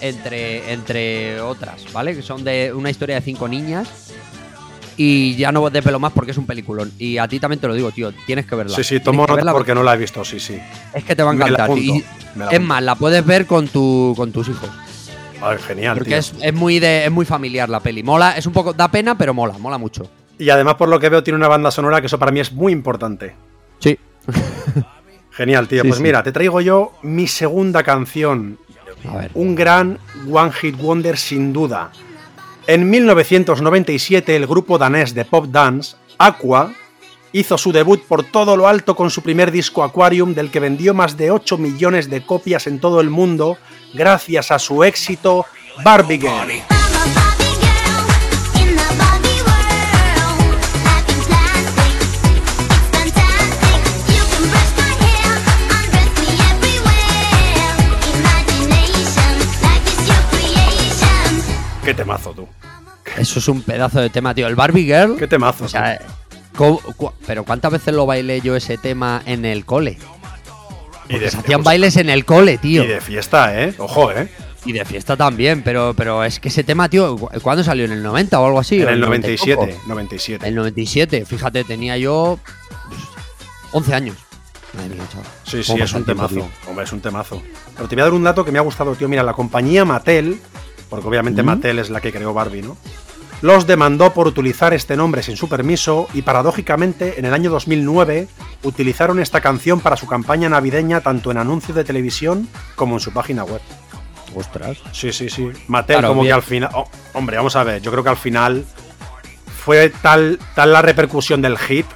entre, 0.00 0.72
entre 0.72 1.40
otras, 1.40 1.92
¿vale? 1.92 2.14
Que 2.14 2.22
son 2.22 2.44
de 2.44 2.72
una 2.72 2.90
historia 2.90 3.16
de 3.16 3.20
cinco 3.22 3.48
niñas. 3.48 4.12
Y 4.96 5.34
ya 5.34 5.50
no 5.50 5.68
de 5.70 5.82
pelo 5.82 5.98
más 5.98 6.12
porque 6.12 6.30
es 6.30 6.38
un 6.38 6.46
peliculón. 6.46 6.92
Y 7.00 7.18
a 7.18 7.26
ti 7.26 7.40
también 7.40 7.58
te 7.60 7.66
lo 7.66 7.74
digo, 7.74 7.90
tío, 7.90 8.12
tienes 8.26 8.46
que 8.46 8.54
verla. 8.54 8.76
Sí, 8.76 8.84
sí, 8.84 9.00
tomo 9.00 9.26
nota 9.26 9.52
porque 9.52 9.74
no 9.74 9.82
la 9.82 9.94
he 9.94 9.96
visto, 9.96 10.24
sí, 10.24 10.38
sí. 10.38 10.56
Es 10.92 11.02
que 11.02 11.16
te 11.16 11.22
va 11.24 11.32
a 11.32 11.34
encantar. 11.34 11.70
Y- 11.76 12.04
es 12.50 12.60
más, 12.60 12.82
la 12.82 12.94
puedes 12.94 13.24
ver 13.26 13.44
con, 13.46 13.66
tu, 13.66 14.14
con 14.16 14.30
tus 14.30 14.48
hijos. 14.48 14.70
Ay, 15.42 15.58
genial, 15.66 15.96
Porque 15.96 16.10
tío. 16.10 16.18
es, 16.18 16.32
es 16.40 16.54
muy 16.54 16.78
de, 16.78 17.04
es 17.06 17.10
muy 17.10 17.24
familiar 17.26 17.68
la 17.68 17.80
peli. 17.80 18.02
Mola, 18.04 18.36
es 18.36 18.46
un 18.46 18.52
poco, 18.52 18.72
da 18.72 18.88
pena, 18.88 19.18
pero 19.18 19.34
mola, 19.34 19.58
mola 19.58 19.78
mucho. 19.78 20.08
Y 20.38 20.48
además, 20.50 20.76
por 20.76 20.88
lo 20.88 20.98
que 21.00 21.08
veo, 21.08 21.22
tiene 21.22 21.36
una 21.38 21.48
banda 21.48 21.70
sonora 21.72 22.00
que 22.00 22.06
eso 22.06 22.18
para 22.18 22.30
mí 22.32 22.40
es 22.40 22.52
muy 22.52 22.72
importante. 22.72 23.34
Sí. 23.80 23.98
Genial, 25.32 25.66
tío. 25.66 25.82
Sí, 25.82 25.88
pues 25.88 25.98
sí. 25.98 26.02
mira, 26.04 26.22
te 26.22 26.30
traigo 26.32 26.60
yo 26.60 26.92
mi 27.02 27.26
segunda 27.26 27.82
canción. 27.82 28.58
Un 29.34 29.54
gran 29.54 29.98
One 30.30 30.52
Hit 30.52 30.76
Wonder 30.76 31.16
sin 31.16 31.52
duda. 31.52 31.90
En 32.66 32.88
1997 32.88 34.36
el 34.36 34.46
grupo 34.46 34.78
danés 34.78 35.14
de 35.14 35.24
pop 35.24 35.46
dance, 35.46 35.96
Aqua, 36.18 36.72
hizo 37.32 37.58
su 37.58 37.72
debut 37.72 38.00
por 38.02 38.22
todo 38.24 38.56
lo 38.56 38.68
alto 38.68 38.94
con 38.94 39.10
su 39.10 39.20
primer 39.22 39.50
disco 39.50 39.82
Aquarium 39.82 40.34
del 40.34 40.50
que 40.50 40.60
vendió 40.60 40.94
más 40.94 41.16
de 41.16 41.30
8 41.30 41.58
millones 41.58 42.08
de 42.08 42.24
copias 42.24 42.66
en 42.66 42.78
todo 42.78 43.00
el 43.00 43.10
mundo 43.10 43.58
gracias 43.92 44.50
a 44.50 44.58
su 44.58 44.84
éxito 44.84 45.44
Barbie 45.84 46.20
Girl. 46.20 46.83
Qué 61.84 61.94
temazo. 61.94 62.34
Eso 63.18 63.38
es 63.38 63.48
un 63.48 63.62
pedazo 63.62 64.00
de 64.00 64.10
tema, 64.10 64.34
tío. 64.34 64.46
El 64.46 64.56
Barbie 64.56 64.84
Girl. 64.84 65.16
Qué 65.18 65.28
temazo. 65.28 65.64
O 65.64 65.68
sea, 65.68 66.00
cu- 66.56 66.80
pero 67.26 67.44
¿cuántas 67.44 67.72
veces 67.72 67.94
lo 67.94 68.06
bailé 68.06 68.40
yo 68.40 68.56
ese 68.56 68.78
tema 68.78 69.22
en 69.26 69.44
el 69.44 69.64
cole? 69.64 69.98
y 71.08 71.18
de, 71.18 71.30
se 71.30 71.36
hacían 71.36 71.58
pues, 71.58 71.64
bailes 71.66 71.96
en 71.98 72.08
el 72.08 72.24
cole, 72.24 72.56
tío. 72.56 72.82
y 72.82 72.86
de 72.86 73.00
fiesta, 73.02 73.62
¿eh? 73.62 73.74
Ojo, 73.78 74.10
¿eh? 74.12 74.26
Y 74.64 74.72
de 74.72 74.86
fiesta 74.86 75.14
también, 75.18 75.62
pero, 75.62 75.92
pero 75.94 76.24
es 76.24 76.40
que 76.40 76.48
ese 76.48 76.64
tema, 76.64 76.88
tío, 76.88 77.18
¿cu- 77.18 77.28
¿cuándo 77.42 77.62
salió? 77.62 77.84
¿En 77.84 77.92
el 77.92 78.02
90 78.02 78.40
o 78.40 78.46
algo 78.46 78.58
así? 78.58 78.80
en 78.80 78.86
¿O 78.86 78.90
el 78.90 79.00
90 79.00 79.28
y 79.28 79.36
97. 79.36 79.72
poco? 79.74 79.88
97. 79.88 80.48
El 80.48 80.54
97, 80.54 81.24
fíjate, 81.26 81.64
tenía 81.64 81.98
yo 81.98 82.38
pues, 82.88 83.00
11 83.72 83.94
años. 83.94 84.16
Madre 84.72 84.94
mía, 84.94 85.04
chaval. 85.12 85.26
Sí, 85.44 85.62
sí, 85.62 85.72
¿Cómo 85.72 85.84
es 85.84 85.92
un 85.92 86.04
tiempo, 86.06 86.26
temazo. 86.26 86.48
Hombre, 86.66 86.84
es 86.86 86.92
un 86.92 87.00
temazo. 87.00 87.42
Pero 87.76 87.86
te 87.88 87.94
voy 87.94 88.00
a 88.00 88.04
dar 88.04 88.14
un 88.14 88.24
dato 88.24 88.42
que 88.44 88.50
me 88.50 88.58
ha 88.58 88.62
gustado, 88.62 88.94
tío. 88.94 89.06
Mira, 89.08 89.22
la 89.22 89.34
compañía 89.34 89.84
Mattel, 89.84 90.40
porque 90.94 91.08
obviamente 91.08 91.42
¿Mm? 91.42 91.46
Mattel 91.46 91.78
es 91.78 91.90
la 91.90 92.00
que 92.00 92.12
creó 92.12 92.32
Barbie, 92.32 92.62
¿no? 92.62 92.76
Los 93.42 93.66
demandó 93.66 94.14
por 94.14 94.26
utilizar 94.26 94.72
este 94.72 94.96
nombre 94.96 95.22
sin 95.22 95.36
su 95.36 95.48
permiso 95.48 96.08
y 96.14 96.22
paradójicamente 96.22 97.18
en 97.18 97.26
el 97.26 97.34
año 97.34 97.50
2009 97.50 98.28
utilizaron 98.62 99.20
esta 99.20 99.40
canción 99.40 99.80
para 99.80 99.96
su 99.96 100.06
campaña 100.06 100.48
navideña 100.48 101.00
tanto 101.02 101.30
en 101.30 101.36
anuncios 101.36 101.76
de 101.76 101.84
televisión 101.84 102.48
como 102.74 102.94
en 102.94 103.00
su 103.00 103.12
página 103.12 103.44
web. 103.44 103.60
Ostras. 104.34 104.78
Sí, 104.92 105.12
sí, 105.12 105.28
sí. 105.28 105.50
Mattel 105.68 105.96
Claro, 105.96 106.08
como 106.08 106.22
bien. 106.22 106.30
que 106.30 106.34
al 106.34 106.42
final... 106.42 106.70
oh, 106.74 106.88
hombre, 107.12 107.36
vamos 107.36 107.54
a 107.56 107.64
ver, 107.64 107.82
yo 107.82 107.90
creo 107.90 108.02
que 108.02 108.10
al 108.10 108.16
final 108.16 108.64
fue 109.64 109.90
tal, 109.90 110.38
tal 110.54 110.72
la 110.72 110.80
repercusión 110.82 111.42
del 111.42 111.58
hit 111.58 111.86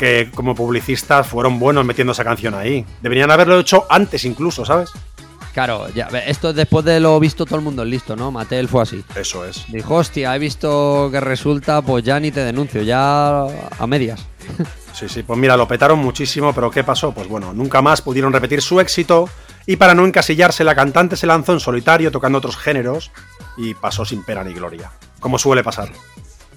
que 0.00 0.30
como 0.34 0.54
publicistas 0.54 1.26
fueron 1.26 1.58
buenos 1.58 1.84
metiendo 1.84 2.12
esa 2.12 2.24
canción 2.24 2.54
ahí. 2.54 2.86
Deberían 3.02 3.30
haberlo 3.30 3.60
hecho 3.60 3.86
antes 3.90 4.24
incluso, 4.24 4.64
¿sabes? 4.64 4.90
Claro, 5.52 5.88
ya, 5.90 6.06
esto 6.26 6.52
después 6.52 6.84
de 6.84 7.00
lo 7.00 7.18
visto 7.18 7.44
todo 7.44 7.56
el 7.56 7.64
mundo 7.64 7.82
es 7.82 7.88
listo, 7.88 8.14
¿no? 8.14 8.30
Mattel 8.30 8.68
fue 8.68 8.82
así. 8.82 9.04
Eso 9.16 9.44
es. 9.44 9.64
Dijo, 9.68 9.96
hostia, 9.96 10.34
he 10.36 10.38
visto 10.38 11.08
que 11.10 11.20
resulta, 11.20 11.82
pues 11.82 12.04
ya 12.04 12.20
ni 12.20 12.30
te 12.30 12.40
denuncio, 12.40 12.82
ya 12.82 13.42
a 13.42 13.86
medias. 13.86 14.24
Sí, 14.92 15.08
sí, 15.08 15.22
pues 15.22 15.38
mira, 15.38 15.56
lo 15.56 15.68
petaron 15.68 16.00
muchísimo, 16.00 16.52
pero 16.52 16.68
¿qué 16.70 16.82
pasó? 16.82 17.12
Pues 17.12 17.28
bueno, 17.28 17.52
nunca 17.54 17.80
más 17.80 18.02
pudieron 18.02 18.32
repetir 18.32 18.60
su 18.60 18.80
éxito 18.80 19.30
y 19.64 19.76
para 19.76 19.94
no 19.94 20.04
encasillarse 20.04 20.64
la 20.64 20.74
cantante 20.74 21.16
se 21.16 21.28
lanzó 21.28 21.52
en 21.52 21.60
solitario 21.60 22.10
tocando 22.10 22.38
otros 22.38 22.56
géneros 22.56 23.12
y 23.56 23.74
pasó 23.74 24.04
sin 24.04 24.24
pena 24.24 24.42
ni 24.42 24.52
gloria, 24.52 24.90
como 25.20 25.38
suele 25.38 25.62
pasar. 25.62 25.90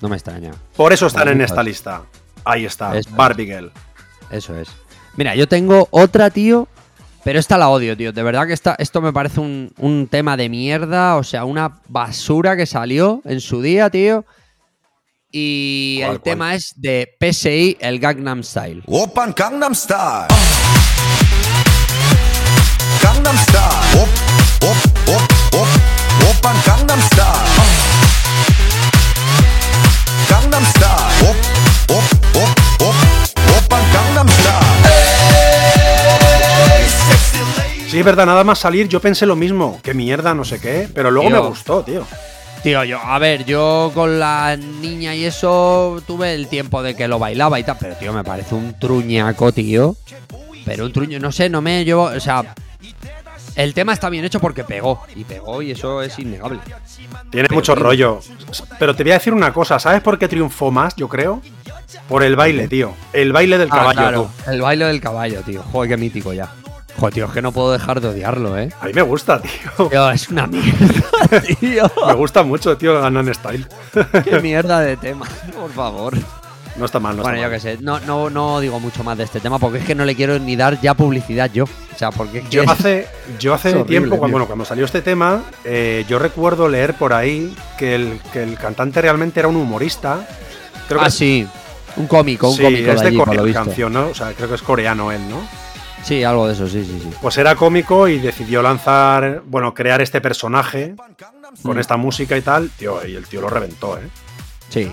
No 0.01 0.09
me 0.09 0.15
extraña. 0.15 0.51
Por 0.75 0.91
eso 0.91 1.07
están 1.07 1.29
en 1.29 1.41
esta 1.41 1.61
lista. 1.63 2.01
Ahí 2.43 2.65
está, 2.65 2.97
Eso 2.97 3.09
es. 3.09 3.15
Barbie 3.15 3.45
Girl. 3.45 3.71
Eso 4.31 4.57
es. 4.57 4.67
Mira, 5.15 5.35
yo 5.35 5.47
tengo 5.47 5.87
otra, 5.91 6.29
tío. 6.29 6.67
Pero 7.23 7.39
esta 7.39 7.57
la 7.57 7.69
odio, 7.69 7.95
tío. 7.95 8.11
De 8.11 8.21
verdad 8.21 8.47
que 8.47 8.53
esta, 8.53 8.75
esto 8.77 9.01
me 9.01 9.13
parece 9.13 9.39
un, 9.39 9.73
un, 9.77 10.07
tema 10.07 10.35
de 10.35 10.49
mierda. 10.49 11.15
O 11.15 11.23
sea, 11.23 11.45
una 11.45 11.79
basura 11.87 12.57
que 12.57 12.65
salió 12.65 13.21
en 13.23 13.39
su 13.39 13.61
día, 13.61 13.89
tío. 13.89 14.25
Y 15.31 16.01
el 16.03 16.19
tema 16.21 16.53
es 16.53 16.73
de 16.75 17.09
PSI, 17.19 17.77
el 17.79 17.99
Gangnam 17.99 18.43
Style. 18.43 18.83
Open 18.85 19.33
Gangnam 19.35 19.73
Style. 19.73 20.27
Gangnam 23.01 23.37
Style. 23.37 24.01
Op, 24.01 24.09
op. 24.61 24.93
Open 26.29 26.55
Gangnam 26.65 27.01
Style. 27.01 27.49
Gangnam 30.29 30.63
Style. 30.65 32.62
Sí, 37.93 37.99
es 37.99 38.05
verdad, 38.05 38.25
nada 38.25 38.43
más 38.43 38.57
salir 38.57 38.87
yo 38.87 38.99
pensé 38.99 39.27
lo 39.27 39.35
mismo, 39.35 39.79
que 39.83 39.93
mierda, 39.93 40.33
no 40.33 40.43
sé 40.43 40.59
qué, 40.59 40.89
pero 40.95 41.11
luego 41.11 41.29
Tío. 41.29 41.43
me 41.43 41.47
gustó, 41.47 41.83
tío. 41.83 42.03
Tío, 42.63 42.83
yo, 42.85 42.97
a 42.99 43.19
ver, 43.19 43.45
yo 43.45 43.91
con 43.93 44.19
la 44.19 44.57
niña 44.57 45.13
y 45.13 45.25
eso 45.25 46.01
tuve 46.07 46.33
el 46.33 46.47
tiempo 46.47 46.81
de 46.81 46.95
que 46.95 47.07
lo 47.07 47.19
bailaba 47.19 47.59
y 47.59 47.63
tal. 47.63 47.77
Pero, 47.79 47.93
tío, 47.95 48.11
me 48.11 48.23
parece 48.23 48.55
un 48.55 48.73
truñaco, 48.79 49.51
tío. 49.51 49.95
Pero 50.65 50.85
un 50.85 50.91
truño, 50.91 51.19
no 51.19 51.31
sé, 51.31 51.49
no 51.49 51.61
me 51.61 51.85
llevo. 51.85 52.05
O 52.05 52.19
sea, 52.19 52.55
el 53.55 53.75
tema 53.75 53.93
está 53.93 54.09
bien 54.09 54.25
hecho 54.25 54.39
porque 54.39 54.63
pegó. 54.63 55.03
Y 55.15 55.23
pegó 55.23 55.61
y 55.61 55.69
eso 55.69 56.01
es 56.01 56.17
innegable. 56.17 56.57
Tiene 57.29 57.47
Pero, 57.47 57.53
mucho 57.53 57.75
tío. 57.75 57.83
rollo. 57.83 58.19
Pero 58.79 58.95
te 58.95 59.03
voy 59.03 59.11
a 59.11 59.15
decir 59.19 59.33
una 59.33 59.53
cosa, 59.53 59.77
¿sabes 59.77 60.01
por 60.01 60.17
qué 60.17 60.27
triunfó 60.27 60.71
más, 60.71 60.95
yo 60.95 61.07
creo? 61.07 61.43
Por 62.09 62.23
el 62.23 62.35
baile, 62.35 62.67
tío. 62.67 62.93
El 63.11 63.33
baile 63.33 63.59
del 63.59 63.67
Ah, 63.71 63.75
caballo, 63.75 63.99
claro, 63.99 64.29
tú. 64.45 64.51
el 64.51 64.61
baile 64.61 64.85
del 64.85 64.99
caballo, 64.99 65.41
tío. 65.41 65.61
Joder, 65.71 65.89
qué 65.91 65.97
mítico 65.97 66.33
ya. 66.33 66.49
Joder, 66.97 67.13
tío, 67.13 67.25
es 67.25 67.31
que 67.31 67.41
no 67.41 67.51
puedo 67.51 67.71
dejar 67.71 67.99
de 68.01 68.07
odiarlo, 68.09 68.57
¿eh? 68.57 68.69
A 68.79 68.85
mí 68.85 68.93
me 68.93 69.01
gusta, 69.01 69.41
tío. 69.41 69.87
Tío, 69.89 70.11
es 70.11 70.29
una 70.29 70.47
mierda, 70.47 71.41
tío. 71.59 71.91
Me 72.07 72.13
gusta 72.13 72.43
mucho, 72.43 72.77
tío, 72.77 72.99
Gangnam 73.01 73.33
Style. 73.33 73.67
qué 74.23 74.39
mierda 74.39 74.79
de 74.79 74.95
tema, 74.97 75.25
por 75.53 75.71
favor. 75.71 76.13
No 76.75 76.85
está 76.85 76.99
mal, 76.99 77.15
no 77.15 77.21
bueno, 77.21 77.37
está 77.37 77.45
yo 77.47 77.51
mal. 77.51 77.59
qué 77.61 77.77
sé, 77.77 77.77
no, 77.83 77.99
no, 77.99 78.31
no 78.31 78.59
digo 78.59 78.79
mucho 78.79 79.03
más 79.03 79.15
de 79.15 79.25
este 79.25 79.39
tema 79.39 79.59
porque 79.59 79.77
es 79.77 79.85
que 79.85 79.93
no 79.93 80.05
le 80.05 80.15
quiero 80.15 80.39
ni 80.39 80.55
dar 80.55 80.81
ya 80.81 80.95
publicidad 80.95 81.51
yo. 81.53 81.65
O 81.65 81.97
sea, 81.97 82.09
porque 82.11 82.39
es 82.39 82.45
que 82.45 82.49
Yo 82.49 82.63
hace, 82.67 83.07
yo 83.39 83.53
hace 83.53 83.69
horrible, 83.69 83.87
tiempo, 83.87 84.17
cuando, 84.17 84.33
bueno, 84.33 84.47
cuando 84.47 84.65
salió 84.65 84.83
este 84.85 85.01
tema, 85.03 85.43
eh, 85.65 86.03
yo 86.07 86.17
recuerdo 86.17 86.67
leer 86.67 86.95
por 86.95 87.13
ahí 87.13 87.55
que 87.77 87.93
el, 87.93 88.19
que 88.31 88.41
el 88.41 88.57
cantante 88.57 89.01
realmente 89.03 89.39
era 89.39 89.49
un 89.49 89.55
humorista. 89.55 90.27
Creo 90.87 90.99
que 91.01 91.05
Ah, 91.05 91.11
sí. 91.11 91.47
Un 91.95 92.07
cómico, 92.07 92.49
un 92.49 92.55
sí, 92.57 92.63
cómico 92.63 92.89
es 92.91 92.95
de 92.97 93.01
de 93.01 93.07
allí, 93.09 93.17
por 93.17 93.27
Corea 93.27 93.43
la 93.45 93.53
canción, 93.53 93.93
¿no? 93.93 94.07
O 94.07 94.15
sea, 94.15 94.33
creo 94.33 94.49
que 94.49 94.55
es 94.55 94.61
coreano 94.63 95.11
él, 95.11 95.21
¿no? 95.29 95.47
Sí, 96.03 96.23
algo 96.23 96.47
de 96.47 96.53
eso, 96.53 96.67
sí, 96.67 96.83
sí, 96.83 96.99
sí. 97.01 97.09
Pues 97.21 97.37
era 97.37 97.55
cómico 97.55 98.07
y 98.07 98.19
decidió 98.19 98.61
lanzar, 98.61 99.41
bueno, 99.45 99.73
crear 99.73 100.01
este 100.01 100.19
personaje 100.19 100.95
con 101.63 101.77
Mm. 101.77 101.79
esta 101.79 101.97
música 101.97 102.35
y 102.37 102.41
tal, 102.41 102.69
tío, 102.71 103.05
y 103.05 103.15
el 103.15 103.25
tío 103.27 103.39
lo 103.41 103.49
reventó, 103.49 103.97
¿eh? 103.97 104.09
Sí, 104.69 104.91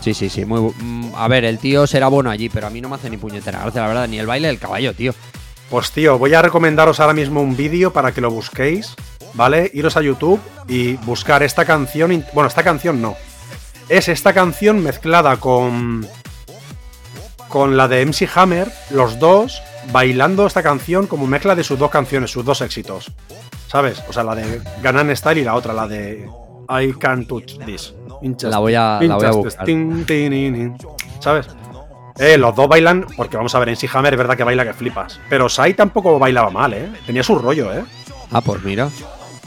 sí, 0.00 0.14
sí, 0.14 0.28
sí. 0.30 0.44
Muy, 0.44 0.72
mm, 0.78 1.14
a 1.16 1.26
ver, 1.26 1.44
el 1.44 1.58
tío 1.58 1.86
será 1.86 2.06
bueno 2.08 2.30
allí, 2.30 2.48
pero 2.48 2.66
a 2.68 2.70
mí 2.70 2.80
no 2.80 2.88
me 2.88 2.94
hace 2.96 3.10
ni 3.10 3.16
puñetera 3.16 3.60
gracia, 3.60 3.80
la 3.82 3.88
verdad, 3.88 4.08
ni 4.08 4.18
el 4.18 4.26
baile 4.26 4.48
del 4.48 4.58
caballo, 4.58 4.94
tío. 4.94 5.14
Pues 5.70 5.90
tío, 5.90 6.18
voy 6.18 6.34
a 6.34 6.42
recomendaros 6.42 7.00
ahora 7.00 7.14
mismo 7.14 7.40
un 7.40 7.56
vídeo 7.56 7.92
para 7.92 8.12
que 8.12 8.20
lo 8.20 8.30
busquéis, 8.30 8.94
¿vale? 9.34 9.70
Iros 9.74 9.96
a 9.96 10.02
YouTube 10.02 10.40
y 10.68 10.94
buscar 10.96 11.42
esta 11.42 11.64
canción. 11.64 12.24
Bueno, 12.34 12.46
esta 12.48 12.62
canción 12.62 13.00
no. 13.00 13.16
Es 13.88 14.08
esta 14.08 14.32
canción 14.32 14.82
mezclada 14.82 15.38
con. 15.38 16.06
con 17.48 17.76
la 17.76 17.88
de 17.88 18.04
MC 18.06 18.28
Hammer, 18.34 18.70
los 18.90 19.18
dos 19.18 19.62
bailando 19.90 20.46
esta 20.46 20.62
canción 20.62 21.06
como 21.06 21.26
mezcla 21.26 21.54
de 21.54 21.64
sus 21.64 21.78
dos 21.78 21.90
canciones, 21.90 22.30
sus 22.30 22.44
dos 22.44 22.60
éxitos. 22.60 23.10
¿Sabes? 23.68 24.02
O 24.08 24.12
sea, 24.12 24.22
la 24.22 24.34
de 24.34 24.60
Ganan 24.82 25.14
Style 25.16 25.40
y 25.40 25.44
la 25.44 25.54
otra, 25.54 25.72
la 25.72 25.88
de 25.88 26.28
I 26.68 26.92
Can't 26.94 27.26
Touch 27.26 27.58
This. 27.64 27.94
La 28.50 28.58
voy 28.58 28.74
a- 28.74 28.98
la 29.08 29.16
voy 29.16 29.26
a 29.26 29.30
buscar. 29.32 29.66
¿Sabes? 31.20 31.46
Eh, 32.18 32.36
los 32.36 32.54
dos 32.54 32.68
bailan, 32.68 33.06
porque 33.16 33.36
vamos 33.38 33.54
a 33.54 33.58
ver, 33.58 33.70
en 33.70 33.76
Hammer 33.92 34.12
es 34.14 34.18
verdad 34.18 34.36
que 34.36 34.44
baila 34.44 34.64
que 34.66 34.74
flipas. 34.74 35.18
Pero 35.30 35.48
Sai 35.48 35.72
tampoco 35.74 36.18
bailaba 36.18 36.50
mal, 36.50 36.74
¿eh? 36.74 36.90
Tenía 37.06 37.22
su 37.22 37.36
rollo, 37.38 37.72
¿eh? 37.72 37.82
Ah, 38.30 38.42
pues 38.42 38.62
mira. 38.62 38.88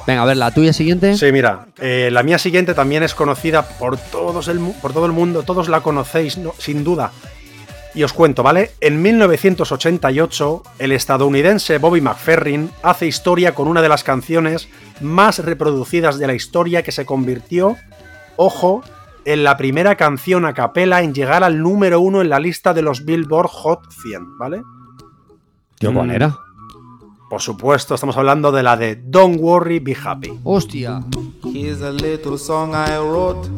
Venga, 0.08 0.24
a 0.24 0.26
ver, 0.26 0.38
la 0.38 0.52
tuya 0.52 0.74
siguiente. 0.74 1.16
Sí, 1.18 1.32
mira, 1.32 1.68
eh, 1.80 2.10
la 2.12 2.22
mía 2.24 2.38
siguiente 2.38 2.74
también 2.74 3.04
es 3.04 3.14
conocida 3.16 3.64
por, 3.64 3.98
todos 3.98 4.48
el, 4.48 4.60
por 4.82 4.94
todo 4.94 5.06
el 5.06 5.12
mundo, 5.12 5.44
todos 5.44 5.68
la 5.70 5.82
conocéis, 5.82 6.38
no- 6.38 6.54
sin 6.58 6.84
duda. 6.84 7.12
Y 7.96 8.04
os 8.04 8.12
cuento, 8.12 8.44
¿vale? 8.44 8.72
En 8.82 9.02
1988, 9.02 10.64
el 10.80 10.92
estadounidense 10.92 11.78
Bobby 11.78 12.02
McFerrin 12.02 12.70
hace 12.84 13.08
historia 13.08 13.56
con 13.56 13.70
una 13.70 13.82
de 13.82 13.88
las 13.90 14.04
canciones 14.04 14.68
más 15.00 15.40
reproducidas 15.40 16.20
de 16.20 16.28
la 16.28 16.34
historia 16.34 16.84
que 16.84 16.92
se 16.92 17.06
convirtió, 17.06 17.78
ojo, 18.36 18.84
en 19.24 19.44
la 19.46 19.56
primera 19.56 19.96
canción 19.96 20.46
a 20.46 20.54
capela 20.54 21.02
en 21.04 21.14
llegar 21.14 21.44
al 21.46 21.62
número 21.62 22.02
uno 22.02 22.22
en 22.22 22.30
la 22.30 22.40
lista 22.40 22.74
de 22.74 22.82
los 22.82 23.06
Billboard 23.06 23.48
Hot 23.48 23.80
100, 23.92 24.38
¿vale? 24.38 24.62
Tío, 25.80 25.94
¿cuál 25.94 26.08
Mm. 26.10 26.12
era? 26.12 26.38
Por 27.30 27.42
supuesto, 27.42 27.96
estamos 27.96 28.16
hablando 28.18 28.52
de 28.52 28.62
la 28.62 28.76
de 28.78 28.98
Don't 28.98 29.40
Worry, 29.40 29.80
Be 29.80 29.96
Happy. 30.02 30.32
Hostia. 30.44 31.02
Here's 31.44 31.82
a 31.82 31.92
little 31.92 32.38
song 32.38 32.74
I 32.76 32.98
wrote. 33.00 33.50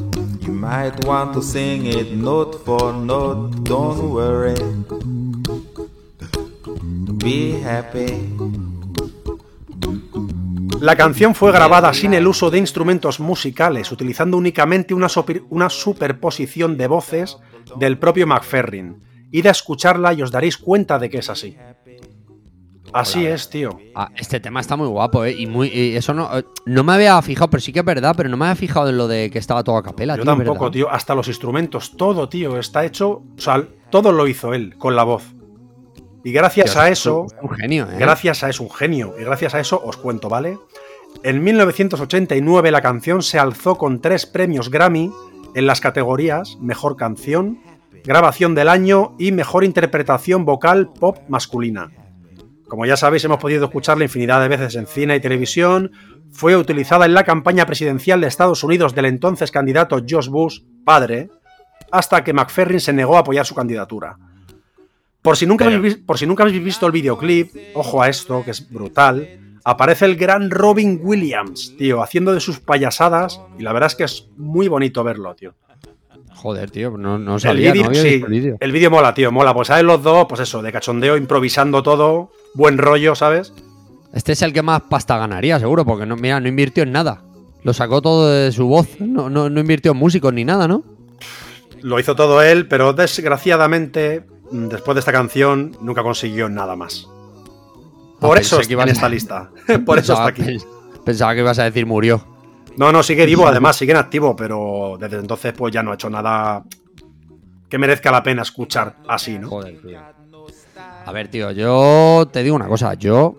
La 10.80 10.96
canción 10.96 11.36
fue 11.36 11.52
grabada 11.52 11.94
sin 11.94 12.14
el 12.14 12.28
uso 12.28 12.50
de 12.50 12.60
instrumentos 12.60 13.20
musicales, 13.20 13.92
utilizando 13.92 14.38
únicamente 14.38 14.94
una, 14.94 15.08
una 15.50 15.70
superposición 15.70 16.78
de 16.78 16.88
voces 16.88 17.38
del 17.78 17.98
propio 17.98 18.28
McFerrin. 18.28 19.02
Id 19.32 19.48
a 19.48 19.52
escucharla 19.52 20.14
y 20.14 20.22
os 20.22 20.32
daréis 20.32 20.58
cuenta 20.58 21.00
de 21.00 21.10
que 21.10 21.18
es 21.18 21.30
así. 21.30 21.58
Así 22.94 23.26
es, 23.26 23.50
tío. 23.50 23.78
Ah, 23.96 24.10
este 24.16 24.40
tema 24.40 24.60
está 24.62 24.76
muy 24.76 24.88
guapo, 24.88 25.24
¿eh? 25.26 25.34
Y 25.38 25.46
muy. 25.46 25.68
y 25.68 25.96
eso 25.96 26.14
no. 26.14 26.38
eh, 26.38 26.44
No 26.66 26.84
me 26.84 26.94
había 26.94 27.22
fijado, 27.22 27.50
pero 27.50 27.62
sí 27.62 27.72
que 27.74 27.80
es 27.80 27.86
verdad, 27.86 28.14
pero 28.16 28.30
no 28.30 28.38
me 28.38 28.46
había 28.46 28.56
fijado 28.56 28.90
en 28.90 28.98
lo 28.98 29.08
de 29.08 29.30
que 29.30 29.40
estaba 29.40 29.64
todo 29.64 29.78
a 29.78 29.84
capela, 29.84 30.16
Yo 30.16 30.24
tío. 30.24 30.32
tampoco, 30.32 30.60
verdad. 30.66 30.72
tío. 30.72 30.90
Hasta 30.90 31.14
los 31.14 31.28
instrumentos, 31.28 31.96
todo, 31.98 32.30
tío. 32.30 32.58
Está 32.58 32.86
hecho. 32.86 33.10
O 33.38 33.42
sea, 33.42 33.64
todo 33.90 34.12
lo 34.12 34.28
hizo 34.28 34.54
él, 34.54 34.76
con 34.78 34.96
la 34.96 35.04
voz. 35.04 35.34
Y 36.24 36.32
gracias 36.32 36.72
Tío, 36.74 36.82
a 36.82 36.90
eso. 36.90 37.26
es 37.28 37.36
un 37.42 37.50
genio, 37.52 37.86
¿eh? 37.90 37.96
Gracias 38.00 38.44
a 38.44 38.50
eso, 38.50 38.64
un 38.64 38.72
genio. 38.72 39.14
Y 39.20 39.24
gracias 39.24 39.54
a 39.54 39.60
eso 39.60 39.82
os 39.84 39.96
cuento, 39.98 40.28
¿vale? 40.30 40.58
En 41.24 41.42
1989 41.44 42.70
la 42.72 42.82
canción 42.82 43.22
se 43.24 43.40
alzó 43.40 43.78
con 43.78 44.02
tres 44.02 44.26
premios 44.26 44.70
Grammy 44.70 45.12
en 45.56 45.66
las 45.66 45.80
categorías 45.80 46.58
Mejor 46.60 46.96
Canción, 46.98 47.60
Grabación 48.04 48.56
del 48.56 48.68
Año 48.70 49.16
y 49.18 49.32
Mejor 49.32 49.64
Interpretación 49.64 50.44
Vocal 50.46 50.90
Pop 51.00 51.18
Masculina. 51.30 51.92
Como 52.68 52.86
ya 52.86 52.98
sabéis, 52.98 53.24
hemos 53.24 53.40
podido 53.40 53.66
escucharla 53.66 54.04
infinidad 54.04 54.42
de 54.42 54.50
veces 54.50 54.76
en 54.76 54.88
cine 54.88 55.16
y 55.16 55.20
televisión. 55.22 55.92
Fue 56.32 56.56
utilizada 56.58 57.06
en 57.06 57.14
la 57.14 57.24
campaña 57.24 57.66
presidencial 57.66 58.20
de 58.20 58.28
Estados 58.28 58.64
Unidos 58.64 58.94
del 58.94 59.06
entonces 59.06 59.52
candidato 59.52 60.04
George 60.06 60.30
Bush, 60.30 60.62
padre, 60.84 61.30
hasta 61.92 62.24
que 62.24 62.34
McFerrin 62.34 62.82
se 62.82 62.94
negó 62.94 63.16
a 63.16 63.22
apoyar 63.22 63.46
su 63.46 63.56
candidatura. 63.56 64.18
Por 65.22 65.38
si, 65.38 65.46
nunca 65.46 65.66
habéis, 65.66 65.98
por 65.98 66.18
si 66.18 66.26
nunca 66.26 66.44
habéis 66.44 66.64
visto 66.64 66.86
el 66.86 66.92
videoclip, 66.92 67.52
ojo 67.74 68.02
a 68.02 68.10
esto, 68.10 68.44
que 68.44 68.52
es 68.52 68.70
brutal, 68.70 69.58
aparece 69.64 70.06
el 70.06 70.16
gran 70.16 70.50
Robin 70.50 71.00
Williams, 71.02 71.76
tío, 71.78 72.02
haciendo 72.02 72.34
de 72.34 72.40
sus 72.40 72.60
payasadas, 72.60 73.42
y 73.58 73.64
la 73.64 73.74
verdad 73.74 73.88
es 73.88 73.96
que 73.96 74.04
es 74.04 74.30
muy 74.38 74.68
bonito 74.68 75.04
verlo, 75.04 75.36
tío. 75.36 75.56
Joder, 76.38 76.70
tío, 76.72 76.92
no, 76.98 77.18
no 77.18 77.38
El 77.38 77.58
vídeo, 77.58 77.84
no 77.86 77.94
sí, 77.96 78.24
el 78.60 78.72
vídeo. 78.72 78.92
mola, 78.92 79.14
tío, 79.14 79.32
mola, 79.32 79.54
pues 79.56 79.70
salen 79.70 79.88
los 79.88 80.04
dos, 80.04 80.28
pues 80.30 80.40
eso, 80.42 80.62
de 80.62 80.72
cachondeo, 80.72 81.18
improvisando 81.18 81.82
todo, 81.84 82.32
buen 82.54 82.78
rollo, 82.78 83.16
¿sabes? 83.16 83.54
Este 84.14 84.34
es 84.34 84.42
el 84.44 84.54
que 84.54 84.62
más 84.62 84.82
pasta 84.84 85.18
ganaría, 85.18 85.60
seguro, 85.60 85.84
porque 85.84 86.06
no, 86.06 86.16
mira, 86.16 86.40
no 86.40 86.48
invirtió 86.48 86.84
en 86.84 86.92
nada. 86.92 87.24
Lo 87.64 87.74
sacó 87.74 88.02
todo 88.02 88.30
de 88.30 88.52
su 88.52 88.68
voz. 88.68 88.88
No, 89.00 89.30
no, 89.30 89.50
no 89.50 89.60
invirtió 89.60 89.92
en 89.94 89.98
músicos 89.98 90.32
ni 90.32 90.46
nada, 90.46 90.68
¿no? 90.68 90.84
Lo 91.82 92.00
hizo 92.00 92.16
todo 92.16 92.42
él, 92.42 92.68
pero 92.68 92.94
desgraciadamente, 92.94 94.24
después 94.52 94.96
de 94.96 95.00
esta 95.00 95.12
canción, 95.12 95.76
nunca 95.82 96.04
consiguió 96.04 96.50
nada 96.50 96.76
más. 96.76 97.08
Por 98.20 98.38
Ah, 98.38 98.42
eso 98.42 98.58
pensé 98.58 98.62
está 98.62 98.68
que 98.68 98.74
en 98.84 98.90
a- 98.90 98.92
esta 98.92 99.10
lista. 99.10 99.50
Por 99.86 99.98
eso 100.00 100.14
está 100.14 100.28
aquí. 100.28 100.42
pens- 100.44 100.66
Pensaba 101.04 101.34
que 101.34 101.42
ibas 101.42 101.60
a 101.60 101.64
decir 101.64 101.86
murió. 101.86 102.24
No, 102.78 102.92
no, 102.92 103.04
sigue 103.04 103.26
vivo, 103.26 103.48
además 103.48 103.76
sigue 103.76 103.92
en 103.92 103.98
activo, 103.98 104.36
pero 104.36 104.98
desde 105.00 105.18
entonces 105.18 105.54
pues 105.54 105.74
ya 105.74 105.84
no 105.84 105.92
ha 105.92 105.96
hecho 105.96 106.10
nada 106.10 106.64
que 107.70 107.78
merezca 107.78 108.12
la 108.12 108.24
pena 108.24 108.44
escuchar 108.44 108.98
así, 109.08 109.38
¿no? 109.40 109.50
Joder, 109.50 109.82
tío. 109.82 110.00
A 111.06 111.12
ver, 111.12 111.28
tío, 111.30 111.52
yo 111.52 112.28
te 112.32 112.44
digo 112.44 112.56
una 112.56 112.68
cosa. 112.68 112.94
Yo 112.94 113.36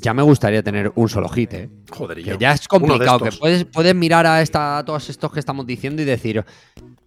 ya 0.00 0.14
me 0.14 0.22
gustaría 0.22 0.62
tener 0.62 0.92
un 0.94 1.08
solo 1.08 1.28
hit, 1.28 1.54
¿eh? 1.54 1.70
Joder, 1.90 2.22
Que 2.22 2.36
ya 2.38 2.52
es 2.52 2.66
complicado, 2.68 3.20
que 3.20 3.32
puedes, 3.32 3.64
puedes 3.64 3.94
mirar 3.94 4.26
a, 4.26 4.42
esta, 4.42 4.78
a 4.78 4.84
todos 4.84 5.08
estos 5.08 5.32
que 5.32 5.40
estamos 5.40 5.66
diciendo 5.66 6.02
y 6.02 6.04
decir 6.04 6.44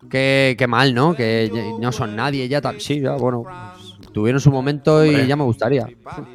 que, 0.10 0.56
que 0.58 0.68
mal, 0.68 0.94
¿no? 0.94 1.14
Que 1.14 1.52
no 1.80 1.92
son 1.92 2.16
nadie, 2.16 2.48
ya 2.48 2.62
tal. 2.62 2.80
Sí, 2.80 3.02
ya, 3.02 3.14
bueno, 3.14 3.44
pues, 3.44 4.12
tuvieron 4.12 4.40
su 4.40 4.52
momento 4.52 5.06
y 5.06 5.10
Hombre. 5.10 5.28
ya 5.28 5.36
me 5.36 5.44
gustaría. 5.44 5.88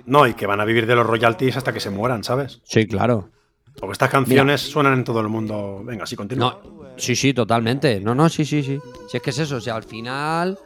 No, 0.06 0.26
y 0.26 0.34
que 0.34 0.46
van 0.46 0.60
a 0.60 0.64
vivir 0.64 0.86
de 0.86 0.94
los 0.94 1.06
royalties 1.06 1.56
hasta 1.56 1.72
que 1.72 1.80
se 1.80 1.90
mueran, 1.90 2.22
¿sabes? 2.24 2.60
Sí, 2.64 2.86
claro. 2.86 3.30
Porque 3.78 3.92
estas 3.92 4.10
canciones 4.10 4.60
suenan 4.60 4.94
en 4.94 5.04
todo 5.04 5.20
el 5.20 5.28
mundo. 5.28 5.82
Venga, 5.84 6.06
sí, 6.06 6.16
continúa. 6.16 6.60
No, 6.64 6.94
sí, 6.96 7.16
sí, 7.16 7.34
totalmente. 7.34 8.00
No, 8.00 8.14
no, 8.14 8.28
sí, 8.28 8.44
sí, 8.44 8.62
sí. 8.62 8.78
Si 9.08 9.16
es 9.16 9.22
que 9.22 9.30
es 9.30 9.38
eso, 9.38 9.56
o 9.56 9.60
sea, 9.60 9.74
al 9.76 9.82
final 9.82 10.58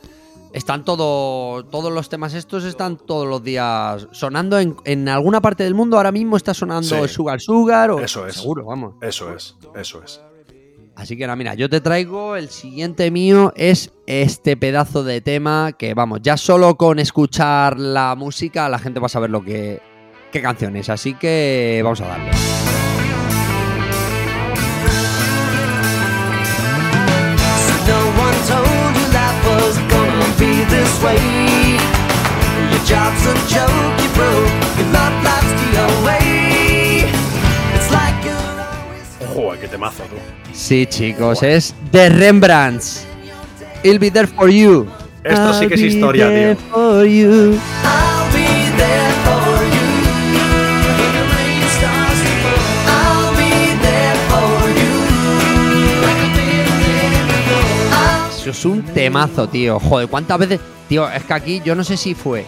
están 0.53 0.85
todo, 0.85 1.65
todos 1.65 1.93
los 1.93 2.09
temas 2.09 2.35
estos 2.35 2.65
están 2.65 2.97
todos 2.97 3.27
los 3.27 3.43
días 3.43 4.09
sonando 4.12 4.59
en, 4.59 4.77
en 4.85 5.09
alguna 5.09 5.41
parte 5.41 5.65
del 5.65 5.75
mundo. 5.75 5.97
Ahora 5.97 6.12
mismo 6.12 6.37
está 6.37 6.55
sonando 6.55 7.07
Sí. 7.07 7.09
Sugar 7.15 7.41
Sugar 7.41 7.91
o 7.91 8.00
Eso 8.00 8.27
es. 8.27 8.37
seguro, 8.37 8.65
vamos. 8.67 8.95
Eso 9.00 9.33
es, 9.35 9.57
eso 9.75 10.03
es. 10.05 10.21
Así 10.95 11.17
que 11.17 11.27
nada, 11.27 11.37
mira, 11.37 11.55
yo 11.55 11.71
te 11.71 11.81
traigo 11.81 12.35
el 12.35 12.49
siguiente 12.49 13.11
mío 13.12 13.53
es 13.55 13.93
este 14.07 14.57
pedazo 14.57 15.05
de 15.05 15.21
tema 15.21 15.71
que 15.79 15.95
vamos, 15.95 16.21
ya 16.23 16.37
solo 16.37 16.77
con 16.77 16.99
escuchar 16.99 17.79
la 17.79 18.17
música 18.17 18.69
la 18.69 18.81
gente 18.81 18.99
va 18.99 19.07
a 19.07 19.09
saber 19.09 19.31
lo 19.31 19.45
que 19.45 19.81
qué 20.33 20.43
canción 20.43 20.75
es, 20.75 20.88
así 20.88 21.15
que 21.15 21.81
vamos 21.85 22.00
a 22.00 22.09
darle. 22.09 22.58
Be 30.38 30.64
this 30.70 31.03
way. 31.03 31.18
Your 32.70 32.83
job's 32.87 33.27
a 33.27 33.35
joke, 33.48 34.03
you 34.03 34.09
broke. 34.14 34.51
Your 34.79 34.88
love 34.92 35.14
life's 35.24 35.53
the 35.61 35.70
away. 36.01 37.11
It's 37.74 37.90
like 37.90 38.16
you're 38.24 38.61
always. 38.62 39.35
Joder, 39.35 39.59
qué 39.61 39.68
temazo, 39.68 40.05
tú. 40.05 40.16
Sí, 40.53 40.87
chicos, 40.87 41.42
es 41.42 41.74
The 41.92 42.09
Rembrandts. 42.11 43.07
I'll 43.85 43.98
be 43.98 44.11
there 44.11 44.27
for 44.27 44.48
you. 44.48 44.88
Esto 45.24 45.53
sí 45.55 45.66
que 45.68 45.74
es 45.74 45.81
historia, 45.81 46.29
tío. 46.29 46.57
Eso 58.49 58.59
es 58.59 58.65
un 58.65 58.83
temazo, 58.83 59.49
tío. 59.49 59.79
Joder, 59.79 60.09
¿cuántas 60.09 60.39
veces? 60.39 60.61
Tío, 60.89 61.09
es 61.11 61.23
que 61.25 61.35
aquí 61.35 61.63
yo 61.65 61.75
no 61.75 61.85
sé 61.85 61.97
si 61.97 62.15
fue 62.15 62.47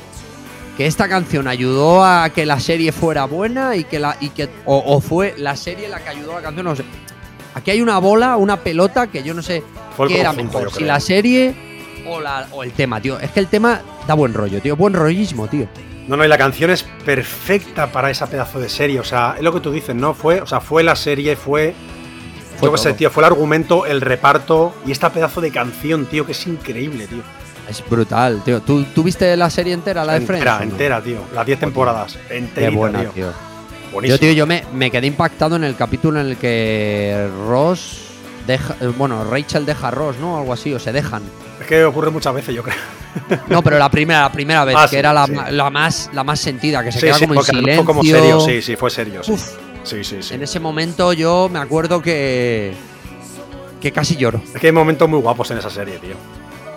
que 0.77 0.87
esta 0.87 1.09
canción 1.09 1.47
ayudó 1.47 2.03
a 2.05 2.31
que 2.31 2.47
la 2.47 2.59
serie 2.59 2.91
fuera 2.91 3.27
buena 3.27 3.77
y 3.77 3.85
que 3.85 3.99
la 3.99 4.17
y 4.19 4.31
que 4.31 4.49
o, 4.65 4.79
o 4.79 5.01
fue 5.01 5.35
la 5.37 5.57
serie 5.57 5.89
la 5.89 6.03
que 6.03 6.09
ayudó 6.09 6.33
a 6.33 6.37
la 6.37 6.43
canción, 6.43 6.65
no 6.65 6.75
sé. 6.75 6.85
Aquí 7.55 7.73
hay 7.73 7.83
una 7.83 7.99
bola, 7.99 8.37
una 8.37 8.57
pelota 8.57 9.09
que 9.09 9.23
yo 9.23 9.35
no 9.35 9.43
sé 9.43 9.63
Fue 9.97 10.09
qué 10.09 10.21
era 10.21 10.31
conjunto, 10.31 10.59
mejor, 10.59 10.73
si 10.73 10.85
la 10.85 11.01
serie 11.01 11.55
o, 12.07 12.21
la, 12.21 12.49
o 12.53 12.63
el 12.63 12.73
tema, 12.73 13.01
tío. 13.01 13.19
Es 13.21 13.31
que 13.31 13.41
el 13.41 13.49
tema 13.49 13.83
da 14.07 14.15
buen 14.15 14.33
rollo, 14.33 14.61
tío, 14.63 14.77
buen 14.77 14.95
rollismo, 14.95 15.49
tío. 15.49 15.67
No, 16.09 16.17
no, 16.17 16.25
y 16.25 16.29
la 16.29 16.39
canción 16.39 16.71
es 16.71 16.83
perfecta 17.05 17.93
para 17.93 18.11
esa 18.11 18.27
pedazo 18.27 18.59
de 18.59 18.69
serie. 18.69 18.99
O 19.01 19.05
sea, 19.05 19.35
es 19.37 19.43
lo 19.43 19.53
que 19.53 19.61
tú 19.61 19.71
dices, 19.71 19.95
¿no? 19.95 20.15
Fue, 20.15 20.41
o 20.41 20.47
sea, 20.47 20.61
fue 20.61 20.83
la 20.83 20.97
serie, 20.97 21.37
fue. 21.37 21.75
Fue 22.61 22.69
yo 22.69 22.73
qué 22.73 22.79
sé, 22.79 22.93
tío, 22.95 23.11
fue 23.11 23.23
el 23.23 23.27
argumento, 23.27 23.87
el 23.87 24.01
reparto 24.01 24.75
y 24.87 24.93
esta 24.93 25.11
pedazo 25.11 25.41
de 25.41 25.51
canción, 25.51 26.07
tío, 26.07 26.25
que 26.27 26.33
es 26.33 26.47
increíble, 26.47 27.07
tío. 27.07 27.23
Es 27.69 27.83
brutal, 27.89 28.43
tío. 28.45 28.61
¿Tú, 28.61 28.85
tú 28.95 29.03
viste 29.03 29.37
la 29.37 29.49
serie 29.51 29.73
entera, 29.75 30.05
la 30.05 30.15
de 30.15 30.21
Friends? 30.27 30.45
entera, 30.47 30.63
entera, 30.63 31.01
tío. 31.03 31.19
Las 31.35 31.47
10 31.47 31.61
temporadas. 31.61 32.19
Qué 32.29 32.37
Enterita, 32.39 32.77
buena, 32.77 33.01
tío. 33.01 33.11
tío. 33.11 33.27
Buenísimo. 33.93 34.17
Yo, 34.17 34.21
tío, 34.21 34.33
yo 34.33 34.47
me, 34.47 34.65
me 34.73 34.91
quedé 34.91 35.07
impactado 35.07 35.57
en 35.57 35.65
el 35.65 35.77
capítulo 35.77 36.21
en 36.21 36.27
el 36.29 36.37
que 36.37 37.29
Ross 37.49 38.09
deja. 38.47 38.75
eh, 38.81 38.87
Bueno, 38.97 39.25
Rachel 39.25 39.67
deja 39.67 39.89
a 39.89 39.91
Ross, 39.93 40.17
¿no? 40.21 40.39
Algo 40.39 40.53
así, 40.53 40.73
o 40.75 40.79
se 40.81 40.93
dejan. 40.93 41.23
Es 41.61 41.67
que 41.67 41.85
ocurre 41.85 42.11
muchas 42.11 42.35
veces, 42.35 42.55
yo 42.55 42.63
creo. 42.63 42.77
No, 43.49 43.61
pero 43.63 43.77
la 43.79 43.91
primera, 43.91 44.23
la 44.23 44.33
primera 44.33 44.65
vez, 44.65 44.77
Ah, 44.79 44.85
que 44.85 44.91
sí, 44.91 44.97
era 44.97 45.13
la, 45.13 45.27
sí. 45.27 45.33
la 45.51 45.69
más, 45.71 46.11
la 46.13 46.23
más 46.25 46.39
sentida, 46.41 46.83
que 46.85 46.93
se 46.93 47.01
sí, 47.01 47.07
queda 47.07 47.19
como 47.19 47.35
en 47.41 47.43
silencio. 47.45 47.75
fue 47.77 47.85
como 47.85 48.03
serio, 48.05 48.41
sí, 48.41 48.63
sí, 48.63 48.77
fue 48.77 48.91
serio. 48.91 49.21
Uf, 49.27 49.49
sí, 49.85 50.05
sí. 50.05 50.23
sí. 50.23 50.35
En 50.35 50.43
ese 50.43 50.61
momento 50.61 51.13
yo 51.13 51.49
me 51.51 51.59
acuerdo 51.59 52.01
que. 52.03 52.75
que 53.81 53.93
casi 53.93 54.17
lloro. 54.17 54.41
Es 54.55 54.61
que 54.61 54.69
hay 54.69 54.73
momentos 54.73 55.09
muy 55.09 55.21
guapos 55.21 55.51
en 55.51 55.59
esa 55.59 55.71
serie, 55.71 55.99
tío. 55.99 56.15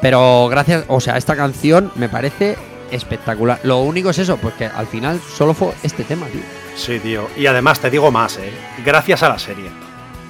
Pero 0.02 0.48
gracias, 0.50 0.86
o 0.88 1.00
sea, 1.00 1.18
esta 1.18 1.36
canción 1.36 1.92
me 1.96 2.10
parece 2.10 2.58
espectacular. 2.92 3.60
Lo 3.64 3.80
único 3.80 4.10
es 4.10 4.18
eso, 4.20 4.38
pues 4.38 4.54
que 4.56 4.66
al 4.66 4.86
final 4.88 5.20
solo 5.20 5.54
fue 5.54 5.72
este 5.84 6.04
tema, 6.04 6.28
tío. 6.28 6.42
Sí, 6.76 7.00
tío. 7.00 7.30
Y 7.38 7.46
además 7.46 7.80
te 7.80 7.90
digo 7.90 8.12
más, 8.12 8.38
¿eh? 8.38 8.52
Gracias 8.86 9.24
a 9.24 9.30
la 9.30 9.40
serie. 9.40 9.70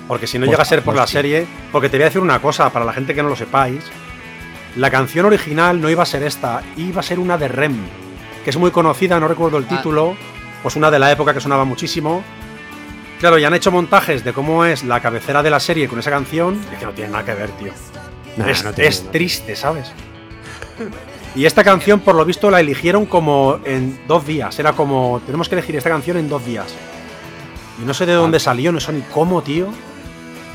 Porque 0.07 0.27
si 0.27 0.37
no 0.37 0.45
llega 0.45 0.61
a 0.61 0.65
ser 0.65 0.83
por 0.83 0.95
la 0.95 1.07
sí. 1.07 1.13
serie. 1.13 1.47
Porque 1.71 1.89
te 1.89 1.97
voy 1.97 2.03
a 2.03 2.05
decir 2.05 2.21
una 2.21 2.39
cosa, 2.41 2.69
para 2.71 2.85
la 2.85 2.93
gente 2.93 3.15
que 3.15 3.23
no 3.23 3.29
lo 3.29 3.35
sepáis. 3.35 3.83
La 4.75 4.91
canción 4.91 5.25
original 5.25 5.79
no 5.81 5.89
iba 5.89 6.03
a 6.03 6.05
ser 6.05 6.23
esta, 6.23 6.61
iba 6.77 6.99
a 6.99 7.03
ser 7.03 7.19
una 7.19 7.37
de 7.37 7.47
Rem. 7.47 7.77
Que 8.43 8.49
es 8.49 8.57
muy 8.57 8.71
conocida, 8.71 9.19
no 9.19 9.27
recuerdo 9.27 9.57
el 9.57 9.65
Ah. 9.65 9.69
título. 9.69 10.15
Pues 10.61 10.75
una 10.75 10.91
de 10.91 10.99
la 10.99 11.11
época 11.11 11.33
que 11.33 11.39
sonaba 11.41 11.65
muchísimo. 11.65 12.23
Claro, 13.23 13.37
y 13.39 13.45
han 13.45 13.53
hecho 13.53 13.71
montajes 13.71 14.25
de 14.25 14.33
cómo 14.33 14.65
es 14.65 14.83
la 14.83 14.99
cabecera 14.99 15.41
de 15.41 15.49
la 15.49 15.61
serie 15.61 15.87
con 15.87 15.97
esa 15.97 16.11
canción. 16.11 16.59
Y 16.69 16.73
es 16.73 16.79
que 16.81 16.85
no 16.85 16.91
tiene 16.91 17.11
nada 17.11 17.23
que 17.23 17.33
ver, 17.33 17.51
tío. 17.51 17.71
Nah, 18.35 18.49
es 18.49 18.65
no 18.65 18.73
tiene- 18.73 18.89
es 18.89 19.01
no- 19.05 19.11
triste, 19.11 19.55
¿sabes? 19.55 19.93
Y 21.33 21.45
esta 21.45 21.63
canción, 21.63 22.01
por 22.01 22.15
lo 22.15 22.25
visto, 22.25 22.51
la 22.51 22.59
eligieron 22.59 23.05
como 23.05 23.59
en 23.63 23.97
dos 24.09 24.27
días. 24.27 24.59
Era 24.59 24.73
como, 24.73 25.21
tenemos 25.25 25.47
que 25.47 25.55
elegir 25.55 25.77
esta 25.77 25.89
canción 25.89 26.17
en 26.17 26.27
dos 26.27 26.45
días. 26.45 26.67
Y 27.81 27.85
no 27.85 27.93
sé 27.93 28.05
de 28.05 28.11
dónde 28.11 28.41
salió, 28.41 28.73
no 28.73 28.81
sé 28.81 28.91
ni 28.91 29.01
cómo, 29.03 29.41
tío. 29.41 29.69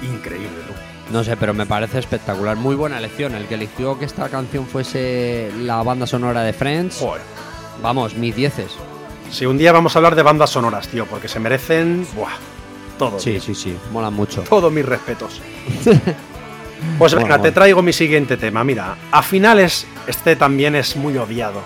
Increíble, 0.03 0.51
tú. 0.67 0.75
No 1.15 1.25
sé, 1.25 1.39
pero 1.39 1.55
me 1.55 1.65
parece 1.65 2.01
espectacular. 2.01 2.59
Muy 2.59 2.77
buena 2.77 2.99
elección. 2.99 3.35
El 3.35 3.47
que 3.47 3.55
eligió 3.55 3.99
que 3.99 4.05
esta 4.05 4.29
canción 4.29 4.67
fuese 4.67 5.51
la 5.59 5.83
banda 5.83 6.07
sonora 6.07 6.43
de 6.43 6.53
Friends. 6.53 6.99
Joder. 7.01 7.23
Vamos, 7.83 8.15
mis 8.15 8.37
dieces. 8.37 8.73
Si 9.31 9.47
un 9.47 9.57
día 9.57 9.73
vamos 9.73 9.97
a 9.97 10.01
hablar 10.01 10.15
de 10.17 10.23
bandas 10.23 10.51
sonoras, 10.51 10.87
tío, 10.89 11.07
porque 11.07 11.29
se 11.29 11.41
merecen. 11.41 12.07
Buah. 12.15 12.29
Todo. 12.99 13.19
Sí, 13.19 13.41
sí, 13.41 13.55
sí. 13.55 13.77
Mola 13.93 14.11
mucho. 14.11 14.43
Todos 14.43 14.73
mis 14.73 14.85
respetos. 14.85 15.41
Pues 16.97 17.13
venga, 17.13 17.31
Bueno, 17.31 17.43
te 17.43 17.51
traigo 17.51 17.83
mi 17.83 17.93
siguiente 17.93 18.37
tema. 18.37 18.63
Mira, 18.63 18.97
a 19.11 19.23
finales, 19.23 19.85
este 20.07 20.37
también 20.37 20.77
es 20.77 20.95
muy 20.95 21.17
odiado. 21.17 21.61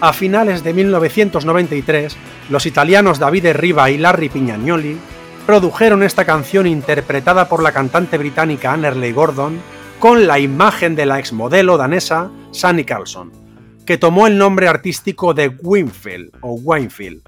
A 0.00 0.12
finales 0.12 0.62
de 0.62 0.74
1993, 0.74 2.16
los 2.50 2.66
italianos 2.66 3.18
Davide 3.18 3.54
Riva 3.54 3.90
y 3.90 3.98
Larry 3.98 4.28
Piñagnoli 4.28 4.98
produjeron 5.46 6.02
esta 6.02 6.24
canción 6.24 6.66
interpretada 6.66 7.48
por 7.48 7.62
la 7.62 7.72
cantante 7.72 8.18
británica 8.18 8.72
Annerley 8.72 9.12
Gordon 9.12 9.58
con 9.98 10.26
la 10.26 10.38
imagen 10.38 10.94
de 10.94 11.06
la 11.06 11.18
exmodelo 11.18 11.76
danesa 11.76 12.30
Sunny 12.52 12.84
Carlson, 12.84 13.32
que 13.84 13.98
tomó 13.98 14.26
el 14.26 14.38
nombre 14.38 14.68
artístico 14.68 15.34
de 15.34 15.48
Winfield 15.48 16.30
o 16.42 16.52
Winefield, 16.52 17.22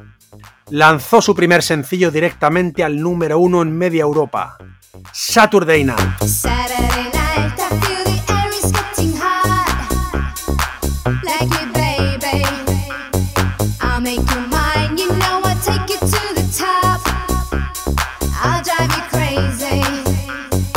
lanzó 0.71 1.21
su 1.21 1.35
primer 1.35 1.63
sencillo 1.63 2.11
directamente 2.11 2.85
al 2.85 3.01
número 3.01 3.39
uno 3.39 3.63
en 3.63 3.77
media 3.77 4.03
Europa. 4.03 4.57
Saturday 5.13 5.85
Night. 5.85 6.23
Saturday. 6.25 6.91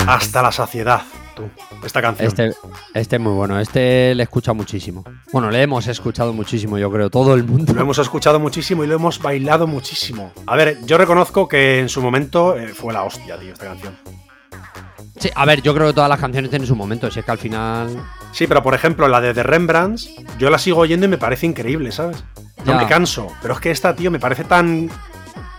Hasta 0.07 0.41
la 0.41 0.51
saciedad, 0.51 1.01
tú, 1.35 1.49
esta 1.83 2.01
canción. 2.01 2.27
Este, 2.27 2.53
este 2.93 3.15
es 3.15 3.21
muy 3.21 3.33
bueno, 3.33 3.59
este 3.59 4.13
le 4.15 4.23
escucha 4.23 4.53
muchísimo. 4.53 5.03
Bueno, 5.31 5.49
le 5.49 5.61
hemos 5.61 5.87
escuchado 5.87 6.33
muchísimo, 6.33 6.77
yo 6.77 6.91
creo, 6.91 7.09
todo 7.09 7.33
el 7.33 7.43
mundo. 7.43 7.73
Lo 7.73 7.81
hemos 7.81 7.97
escuchado 7.97 8.39
muchísimo 8.39 8.83
y 8.83 8.87
lo 8.87 8.95
hemos 8.95 9.19
bailado 9.19 9.65
muchísimo. 9.67 10.31
A 10.45 10.55
ver, 10.55 10.77
yo 10.85 10.97
reconozco 10.97 11.47
que 11.47 11.79
en 11.79 11.89
su 11.89 12.01
momento 12.01 12.57
eh, 12.57 12.69
fue 12.69 12.93
la 12.93 13.03
hostia, 13.03 13.37
tío, 13.37 13.53
esta 13.53 13.65
canción. 13.65 13.95
Sí, 15.19 15.29
a 15.35 15.45
ver, 15.45 15.61
yo 15.61 15.73
creo 15.73 15.87
que 15.87 15.93
todas 15.93 16.09
las 16.09 16.19
canciones 16.19 16.49
tienen 16.49 16.67
su 16.67 16.75
momento, 16.75 17.09
si 17.09 17.19
es 17.19 17.25
que 17.25 17.31
al 17.31 17.37
final. 17.37 18.03
Sí, 18.31 18.47
pero 18.47 18.61
por 18.63 18.73
ejemplo, 18.73 19.07
la 19.07 19.21
de 19.21 19.33
The 19.33 19.43
Rembrandts, 19.43 20.09
yo 20.39 20.49
la 20.49 20.57
sigo 20.57 20.79
oyendo 20.79 21.05
y 21.05 21.09
me 21.09 21.17
parece 21.17 21.45
increíble, 21.45 21.91
¿sabes? 21.91 22.23
No 22.65 22.73
Ya. 22.73 22.77
me 22.77 22.87
canso. 22.87 23.27
Pero 23.41 23.53
es 23.53 23.59
que 23.59 23.71
esta, 23.71 23.95
tío, 23.95 24.09
me 24.11 24.19
parece 24.19 24.43
tan. 24.43 24.89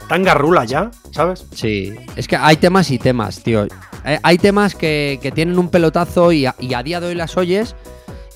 Tan 0.09 0.23
garrula 0.23 0.65
ya, 0.65 0.91
¿sabes? 1.11 1.47
Sí, 1.53 1.95
es 2.17 2.29
que 2.29 2.37
hay 2.37 2.57
temas 2.57 2.91
y 2.91 2.99
temas, 2.99 3.43
tío. 3.43 3.67
Eh, 4.05 4.19
Hay 4.23 4.39
temas 4.39 4.75
que, 4.75 5.19
que 5.23 5.33
tienen 5.33 5.59
un 5.59 5.71
pelotazo 5.71 6.33
y 6.33 6.47
a, 6.47 6.55
día 6.83 7.01
de 7.01 7.07
hoy 7.09 7.15
las 7.15 7.37
oyes 7.37 7.75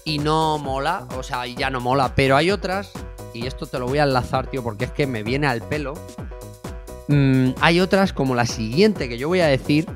y 0.04 0.18
no 0.18 0.59
mola, 0.59 1.07
o 1.16 1.22
sea, 1.22 1.46
y 1.46 1.54
ya 1.54 1.68
no 1.70 1.81
mola. 1.81 2.14
Pero 2.14 2.37
hay 2.37 2.50
otras, 2.50 2.90
y 3.35 3.46
esto 3.46 3.66
te 3.66 3.78
lo 3.78 3.87
voy 3.87 3.98
a 3.98 4.04
enlazar, 4.04 4.46
tío, 4.46 4.62
porque 4.62 4.87
es 4.87 4.92
que 4.92 5.07
me 5.07 5.22
viene 5.22 5.46
al 5.46 5.61
pelo. 5.62 5.94
Mm, 7.09 7.50
hay 7.61 7.81
otras 7.81 8.12
como 8.12 8.35
la 8.35 8.46
siguiente 8.46 9.09
que 9.09 9.18
yo 9.18 9.28
voy 9.28 9.40
a 9.40 9.46
decir, 9.46 9.87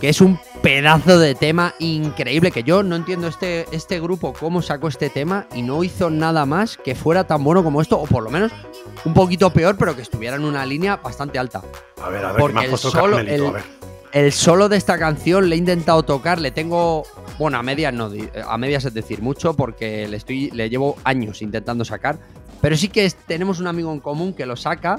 que 0.00 0.08
es 0.08 0.20
un 0.20 0.38
pedazo 0.62 1.18
de 1.18 1.34
tema 1.34 1.74
increíble, 1.78 2.50
que 2.50 2.62
yo 2.62 2.82
no 2.82 2.96
entiendo 2.96 3.26
este, 3.28 3.66
este 3.72 4.00
grupo 4.00 4.32
cómo 4.32 4.62
sacó 4.62 4.88
este 4.88 5.10
tema 5.10 5.46
y 5.54 5.62
no 5.62 5.82
hizo 5.84 6.10
nada 6.10 6.46
más 6.46 6.76
que 6.76 6.94
fuera 6.94 7.24
tan 7.24 7.42
bueno 7.44 7.64
como 7.64 7.80
esto, 7.82 7.98
o 7.98 8.06
por 8.06 8.22
lo 8.22 8.30
menos 8.30 8.52
un 9.04 9.14
poquito 9.14 9.50
peor, 9.50 9.76
pero 9.78 9.96
que 9.96 10.02
estuviera 10.02 10.36
en 10.36 10.44
una 10.44 10.64
línea 10.66 10.96
bastante 10.96 11.38
alta. 11.38 11.62
A 12.02 12.08
ver, 12.08 12.24
a 12.24 12.28
ver, 12.32 12.36
que 12.36 12.40
Porque 12.40 12.64
el 12.66 12.78
solo- 12.78 13.18
el- 13.18 13.46
a 13.46 13.50
ver. 13.50 13.78
El 14.10 14.32
solo 14.32 14.70
de 14.70 14.78
esta 14.78 14.98
canción 14.98 15.50
le 15.50 15.54
he 15.54 15.58
intentado 15.58 16.02
tocar, 16.02 16.40
le 16.40 16.50
tengo. 16.50 17.02
Bueno, 17.38 17.58
a 17.58 17.62
medias 17.62 17.92
no, 17.92 18.10
a 18.48 18.56
medias 18.56 18.86
es 18.86 18.94
decir 18.94 19.20
mucho, 19.20 19.52
porque 19.52 20.08
le 20.08 20.16
estoy. 20.16 20.50
le 20.50 20.70
llevo 20.70 20.96
años 21.04 21.42
intentando 21.42 21.84
sacar. 21.84 22.18
Pero 22.62 22.74
sí 22.78 22.88
que 22.88 23.08
tenemos 23.26 23.60
un 23.60 23.66
amigo 23.66 23.92
en 23.92 24.00
común 24.00 24.32
que 24.32 24.46
lo 24.46 24.56
saca. 24.56 24.98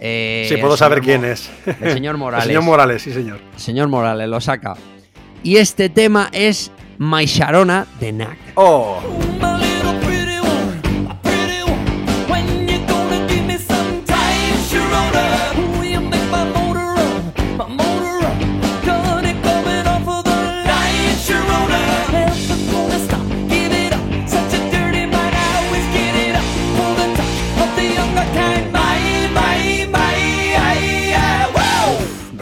Eh, 0.00 0.46
Sí, 0.48 0.54
el 0.54 0.60
puedo 0.60 0.76
saber 0.76 1.00
quién 1.00 1.22
Mo- 1.22 1.26
es. 1.28 1.50
El 1.80 1.92
señor 1.92 2.16
Morales. 2.18 2.44
El 2.44 2.50
señor 2.50 2.62
Morales, 2.64 3.02
sí, 3.02 3.12
señor. 3.12 3.40
Señor 3.56 3.88
Morales 3.88 4.28
lo 4.28 4.40
saca. 4.40 4.74
Y 5.42 5.56
este 5.56 5.88
tema 5.88 6.28
es 6.32 6.70
My 6.98 7.26
Sharona 7.26 7.86
de 8.00 8.10
Knack. 8.12 8.38
Oh, 8.56 8.98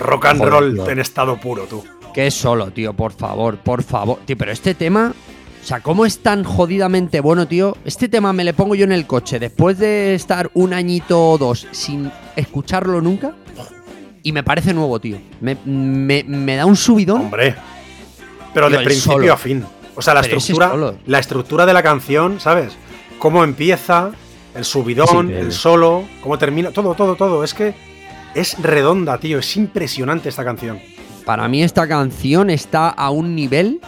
rock 0.05 0.27
and 0.27 0.39
Joder, 0.39 0.53
roll 0.53 0.75
tío. 0.75 0.91
en 0.91 0.99
estado 1.01 1.37
puro, 1.41 1.65
tú. 1.65 1.83
Qué 2.15 2.31
solo, 2.31 2.71
tío, 2.71 2.93
por 2.95 3.13
favor, 3.13 3.57
por 3.59 3.83
favor. 3.83 4.21
Tío, 4.25 4.37
pero 4.39 4.53
este 4.53 4.75
tema. 4.75 5.13
O 5.63 5.67
sea, 5.67 5.81
¿cómo 5.81 6.05
es 6.05 6.19
tan 6.19 6.45
jodidamente 6.45 7.21
bueno, 7.21 7.49
tío? 7.49 7.75
Este 7.87 8.09
tema 8.09 8.33
me 8.35 8.45
le 8.45 8.53
pongo 8.53 8.75
yo 8.75 8.85
en 8.85 8.93
el 8.93 9.07
coche 9.07 9.39
después 9.39 9.79
de 9.79 10.15
estar 10.15 10.51
un 10.55 10.75
añito 10.75 11.31
o 11.31 11.39
dos 11.39 11.67
sin 11.73 12.13
escucharlo 12.37 13.01
nunca. 13.01 13.33
Y 14.23 14.33
me 14.33 14.43
parece 14.43 14.73
nuevo, 14.75 15.01
tío. 15.01 15.19
Me, 15.41 15.57
me- 15.65 16.25
me 16.25 16.57
da 16.57 16.67
un 16.67 16.77
subidón. 16.77 17.23
Hombre. 17.23 17.55
Pero 18.53 18.69
Tío, 18.69 18.79
de 18.79 18.85
principio 18.85 19.13
solo. 19.19 19.33
a 19.33 19.37
fin. 19.37 19.65
O 19.97 20.03
sea, 20.03 20.15
la 20.15 20.21
Pero 20.23 20.37
estructura, 20.39 20.95
la 21.07 21.19
estructura 21.19 21.67
de 21.67 21.73
la 21.73 21.83
canción, 21.83 22.41
¿sabes? 22.41 22.73
Cómo 23.19 23.43
empieza, 23.45 24.11
el 24.55 24.65
subidón, 24.65 25.29
Sí, 25.29 25.35
el 25.35 25.53
solo, 25.53 26.05
cómo 26.23 26.37
termina, 26.39 26.71
todo, 26.73 26.95
todo, 26.95 27.17
todo. 27.17 27.43
Es 27.45 27.55
que 27.55 27.75
es 28.35 28.59
redonda, 28.61 29.19
tío. 29.19 29.39
Es 29.39 29.57
impresionante 29.57 30.29
esta 30.29 30.45
canción. 30.45 30.81
Para 31.25 31.49
mí 31.49 31.63
esta 31.63 31.89
canción 31.89 32.51
está 32.51 32.89
a 32.89 33.11
un 33.11 33.35
nivel... 33.35 33.81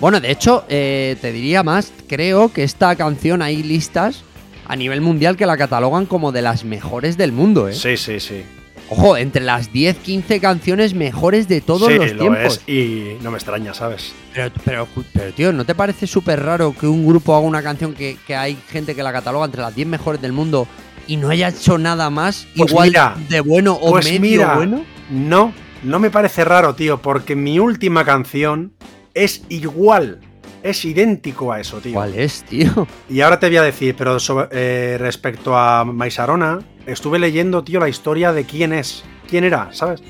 Bueno, 0.00 0.20
de 0.20 0.32
hecho, 0.32 0.64
eh, 0.68 1.16
te 1.20 1.32
diría 1.32 1.62
más, 1.62 1.92
creo 2.08 2.52
que 2.52 2.64
esta 2.64 2.96
canción 2.96 3.40
hay 3.40 3.62
listas 3.62 4.24
a 4.66 4.74
nivel 4.74 5.00
mundial 5.00 5.36
que 5.36 5.46
la 5.46 5.56
catalogan 5.56 6.06
como 6.06 6.32
de 6.32 6.42
las 6.42 6.64
mejores 6.64 7.16
del 7.16 7.30
mundo, 7.30 7.68
¿eh? 7.68 7.74
Sí, 7.74 7.96
sí, 7.96 8.18
sí. 8.18 8.42
Ojo, 8.88 9.16
entre 9.16 9.42
las 9.44 9.72
10, 9.72 9.98
15 9.98 10.40
canciones 10.40 10.92
mejores 10.92 11.46
de 11.46 11.60
todos 11.60 11.88
sí, 11.88 11.94
los 11.94 12.12
lo 12.12 12.20
tiempos. 12.20 12.60
es 12.66 12.68
y 12.68 13.16
no 13.22 13.30
me 13.30 13.38
extraña, 13.38 13.74
¿sabes? 13.74 14.12
Pero, 14.34 14.50
pero, 14.64 14.88
pero, 15.12 15.32
tío, 15.32 15.52
¿no 15.52 15.64
te 15.64 15.74
parece 15.74 16.06
súper 16.06 16.42
raro 16.42 16.74
que 16.78 16.86
un 16.86 17.06
grupo 17.06 17.34
haga 17.34 17.46
una 17.46 17.62
canción 17.62 17.94
que, 17.94 18.18
que 18.26 18.34
hay 18.34 18.58
gente 18.68 18.94
que 18.94 19.02
la 19.02 19.12
cataloga 19.12 19.46
entre 19.46 19.62
las 19.62 19.74
10 19.74 19.86
mejores 19.88 20.20
del 20.20 20.32
mundo 20.32 20.66
y 21.06 21.16
no 21.16 21.28
haya 21.30 21.48
hecho 21.48 21.78
nada 21.78 22.10
más 22.10 22.46
Pues 22.56 22.70
igual 22.70 22.88
mira, 22.88 23.16
de 23.28 23.40
bueno 23.40 23.74
o 23.74 23.90
Pues 23.90 24.04
medio 24.06 24.20
mira, 24.20 24.54
bueno? 24.56 24.84
no, 25.10 25.52
no 25.82 25.98
me 25.98 26.10
parece 26.10 26.44
raro, 26.44 26.74
tío, 26.74 27.00
porque 27.02 27.34
mi 27.36 27.58
última 27.58 28.04
canción 28.04 28.72
es 29.14 29.42
igual, 29.48 30.20
es 30.62 30.84
idéntico 30.84 31.52
a 31.52 31.60
eso, 31.60 31.78
tío. 31.78 31.94
¿Cuál 31.94 32.14
es, 32.14 32.44
tío? 32.44 32.86
Y 33.10 33.20
ahora 33.20 33.38
te 33.40 33.48
voy 33.48 33.56
a 33.58 33.62
decir, 33.62 33.94
pero 33.98 34.18
sobre- 34.20 34.48
eh, 34.52 34.96
respecto 34.98 35.56
a 35.56 35.84
Maisarona, 35.84 36.60
estuve 36.86 37.18
leyendo, 37.18 37.62
tío, 37.64 37.80
la 37.80 37.88
historia 37.88 38.32
de 38.32 38.44
quién 38.44 38.72
es, 38.72 39.04
quién 39.28 39.44
era, 39.44 39.68
¿sabes? 39.72 40.02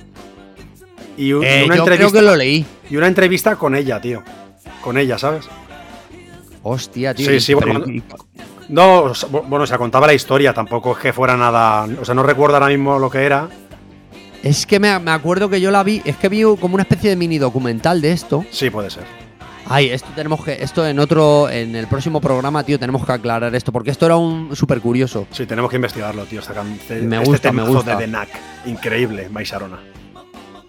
Y, 1.16 1.30
Eh, 1.30 1.34
una 1.34 1.76
yo 1.76 1.84
creo 1.84 1.94
entrevista, 1.94 2.18
que 2.20 2.24
lo 2.24 2.36
leí. 2.36 2.64
y 2.90 2.96
una 2.96 3.06
entrevista 3.06 3.56
con 3.56 3.74
ella, 3.74 4.00
tío. 4.00 4.22
Con 4.82 4.96
ella, 4.98 5.18
¿sabes? 5.18 5.46
Hostia, 6.62 7.14
tío. 7.14 7.26
Sí, 7.28 7.40
sí, 7.40 7.54
bueno, 7.54 7.84
No, 8.72 9.02
o 9.02 9.14
sea, 9.14 9.28
bu- 9.28 9.44
bueno, 9.46 9.64
o 9.64 9.66
sea, 9.66 9.76
contaba 9.78 10.06
la 10.06 10.14
historia, 10.14 10.52
tampoco 10.54 10.92
es 10.92 10.98
que 10.98 11.12
fuera 11.12 11.36
nada. 11.36 11.86
O 12.00 12.04
sea, 12.04 12.14
no 12.14 12.22
recuerdo 12.22 12.56
ahora 12.56 12.68
mismo 12.68 12.98
lo 12.98 13.10
que 13.10 13.22
era. 13.24 13.48
es 14.42 14.66
que 14.66 14.80
me, 14.80 14.98
me 14.98 15.10
acuerdo 15.10 15.48
que 15.48 15.60
yo 15.60 15.70
la 15.70 15.82
vi, 15.82 16.00
es 16.04 16.16
que 16.16 16.28
vi 16.28 16.42
como 16.58 16.74
una 16.74 16.82
especie 16.82 17.10
de 17.10 17.16
mini 17.16 17.38
documental 17.38 18.00
de 18.00 18.12
esto. 18.12 18.44
Sí, 18.50 18.70
puede 18.70 18.88
ser. 18.90 19.04
Ay, 19.66 19.90
esto 19.90 20.08
tenemos 20.16 20.42
que, 20.44 20.54
esto 20.60 20.84
en 20.86 20.98
otro, 20.98 21.48
en 21.48 21.76
el 21.76 21.86
próximo 21.86 22.20
programa, 22.20 22.64
tío, 22.64 22.78
tenemos 22.78 23.06
que 23.06 23.12
aclarar 23.12 23.54
esto, 23.54 23.70
porque 23.72 23.90
esto 23.90 24.06
era 24.06 24.16
un 24.16 24.56
súper 24.56 24.80
curioso. 24.80 25.26
Sí, 25.30 25.46
tenemos 25.46 25.70
que 25.70 25.76
investigarlo, 25.76 26.24
tío. 26.24 26.40
Esta 26.40 26.52
can- 26.54 26.72
este 26.72 27.00
Me 27.02 27.18
gusta, 27.20 27.52
me 27.52 27.58
temazo 27.62 27.74
gusta. 27.76 27.92
de 27.96 28.04
The 28.04 28.08
Knack. 28.10 28.28
Increíble, 28.66 29.28
Maisarona. 29.30 29.78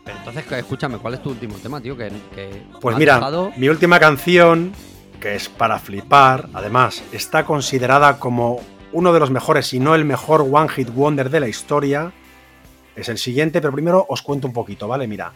Pero 0.05 0.17
entonces, 0.17 0.43
escúchame, 0.51 0.97
¿cuál 0.97 1.15
es 1.15 1.23
tu 1.23 1.29
último 1.31 1.55
tema, 1.55 1.79
tío? 1.81 1.95
Que, 1.97 2.09
que 2.35 2.63
Pues 2.81 2.97
mira, 2.97 3.15
dejado- 3.15 3.51
mi 3.57 3.69
última 3.69 3.99
canción, 3.99 4.71
que 5.23 5.35
es 5.35 5.47
para 5.47 5.79
flipar, 5.79 6.49
además, 6.53 7.01
está 7.13 7.45
considerada 7.45 8.19
como 8.19 8.59
uno 8.91 9.13
de 9.13 9.21
los 9.21 9.31
mejores, 9.31 9.67
si 9.67 9.79
no 9.79 9.95
el 9.95 10.03
mejor 10.03 10.41
One 10.41 10.67
Hit 10.67 10.89
Wonder 10.93 11.29
de 11.29 11.39
la 11.39 11.47
historia. 11.47 12.11
Es 12.97 13.07
el 13.07 13.17
siguiente, 13.17 13.61
pero 13.61 13.71
primero 13.71 14.05
os 14.09 14.21
cuento 14.21 14.47
un 14.47 14.53
poquito, 14.53 14.85
¿vale? 14.85 15.07
Mira. 15.07 15.31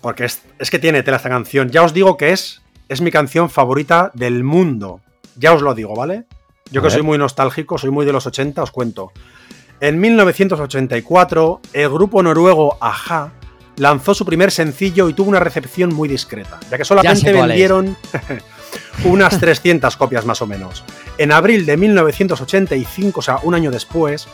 Porque 0.00 0.24
es, 0.24 0.40
es 0.58 0.70
que 0.70 0.78
tiene 0.78 1.02
tela 1.02 1.18
esta 1.18 1.28
canción. 1.28 1.68
Ya 1.68 1.82
os 1.82 1.92
digo 1.92 2.16
que 2.16 2.32
es, 2.32 2.62
es 2.88 3.02
mi 3.02 3.10
canción 3.10 3.50
favorita 3.50 4.10
del 4.14 4.44
mundo. 4.44 5.02
Ya 5.36 5.52
os 5.52 5.60
lo 5.60 5.74
digo, 5.74 5.94
¿vale? 5.94 6.24
Yo 6.70 6.80
que 6.80 6.88
soy 6.88 7.02
muy 7.02 7.18
nostálgico, 7.18 7.76
soy 7.76 7.90
muy 7.90 8.06
de 8.06 8.12
los 8.14 8.26
80, 8.26 8.62
os 8.62 8.70
cuento. 8.70 9.12
En 9.80 10.00
1984, 10.00 11.60
el 11.74 11.90
grupo 11.90 12.22
noruego 12.22 12.78
Aja 12.80 13.34
lanzó 13.76 14.14
su 14.14 14.24
primer 14.24 14.50
sencillo 14.50 15.10
y 15.10 15.12
tuvo 15.12 15.28
una 15.28 15.40
recepción 15.40 15.94
muy 15.94 16.08
discreta, 16.08 16.58
ya 16.70 16.78
que 16.78 16.84
solamente 16.84 17.30
vendieron 17.30 17.96
unas 19.04 19.38
300 19.38 19.96
copias 19.96 20.24
más 20.24 20.42
o 20.42 20.46
menos. 20.46 20.84
En 21.18 21.32
abril 21.32 21.66
de 21.66 21.76
1985, 21.76 23.20
o 23.20 23.22
sea, 23.22 23.38
un 23.42 23.54
año 23.54 23.70
después, 23.70 24.28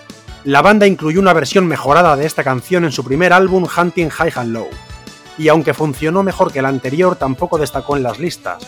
la 0.45 0.63
banda 0.63 0.87
incluyó 0.87 1.21
una 1.21 1.33
versión 1.33 1.67
mejorada 1.67 2.17
de 2.17 2.27
esta 2.27 2.45
canción 2.45 2.85
en 2.85 2.93
su 2.93 3.05
primer 3.05 3.33
álbum 3.33 3.67
Hunting 3.67 4.09
High 4.09 4.33
and 4.37 4.53
Low. 4.53 4.69
Y 5.37 5.49
aunque 5.49 5.75
funcionó 5.75 6.23
mejor 6.23 6.53
que 6.53 6.61
el 6.61 6.67
anterior, 6.67 7.17
tampoco 7.17 7.59
destacó 7.59 7.97
en 7.97 8.03
las 8.03 8.19
listas. 8.19 8.67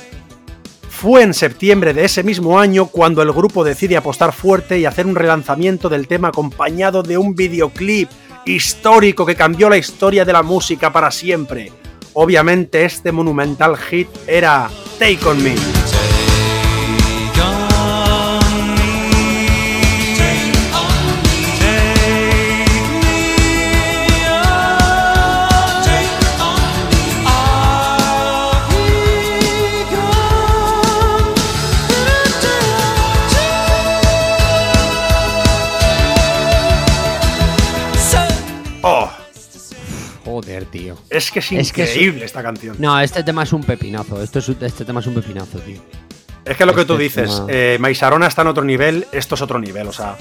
Fue 0.89 1.23
en 1.23 1.33
septiembre 1.33 1.95
de 1.95 2.05
ese 2.05 2.23
mismo 2.23 2.61
año 2.61 2.87
cuando 2.87 3.23
el 3.23 3.33
grupo 3.33 3.65
decide 3.65 3.97
apostar 3.97 4.33
fuerte 4.33 4.79
y 4.79 4.85
hacer 4.85 5.07
un 5.07 5.15
relanzamiento 5.15 5.89
del 5.89 6.07
tema 6.07 6.29
acompañado 6.29 7.03
de 7.03 7.17
un 7.17 7.35
videoclip 7.35 8.11
histórico 8.45 9.25
que 9.25 9.37
cambió 9.37 9.71
la 9.71 9.79
historia 9.79 10.25
de 10.25 10.33
la 10.33 10.43
música 10.43 10.93
para 10.93 11.11
siempre. 11.11 11.73
Obviamente 12.13 12.85
este 12.85 13.13
monumental 13.13 13.77
hit 13.77 14.09
era 14.27 14.69
Take 15.01 15.27
On 15.27 15.43
Me. 15.43 16.10
Es 41.25 41.31
que 41.31 41.39
es 41.41 41.53
Es 41.53 41.73
que 41.73 41.83
es- 41.85 41.91
increíble 41.91 42.25
esta 42.25 42.43
canción. 42.43 42.77
No, 42.79 42.99
este 43.01 43.23
tema 43.23 43.43
es 43.43 43.53
un 43.53 43.63
pepinazo. 43.63 44.23
Esto 44.23 44.39
es, 44.39 44.49
este 44.49 44.85
tema 44.85 45.01
es 45.01 45.07
un 45.07 45.15
pepinazo, 45.15 45.59
tío. 45.61 45.81
Es 46.45 46.57
que 46.57 46.65
lo 46.67 46.75
que 46.75 46.85
tú 46.85 46.95
Este 46.95 47.03
dices, 47.05 47.31
tema- 47.31 47.47
eh, 47.51 47.77
Maisarona 47.81 48.27
está 48.27 48.43
en 48.43 48.49
otro 48.49 48.65
nivel, 48.65 49.07
esto 49.13 49.35
es 49.35 49.43
otro 49.43 49.59
nivel, 49.59 49.87
o 49.89 49.93
sea. 49.93 50.17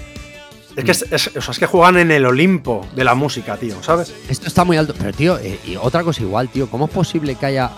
Es 0.75 0.83
que, 0.85 0.91
es, 0.91 1.05
es- 1.11 1.35
o 1.35 1.41
sea, 1.41 1.51
es 1.51 1.59
que 1.59 1.65
juegan 1.65 1.97
en 1.97 2.11
el 2.11 2.25
Olimpo 2.25 2.85
de 2.95 3.03
la 3.03 3.15
música, 3.15 3.57
tío, 3.57 3.81
¿sabes? 3.81 4.13
Esto 4.29 4.47
está 4.47 4.63
muy 4.63 4.77
alto. 4.77 4.93
Pero, 4.97 5.11
tío, 5.13 5.37
eh, 5.39 5.59
y 5.65 5.75
otra 5.75 6.03
cosa 6.03 6.21
igual, 6.21 6.49
tío. 6.49 6.69
¿Cómo 6.69 6.85
es 6.85 6.91
posible 6.91 7.35
que 7.35 7.45
haya 7.47 7.71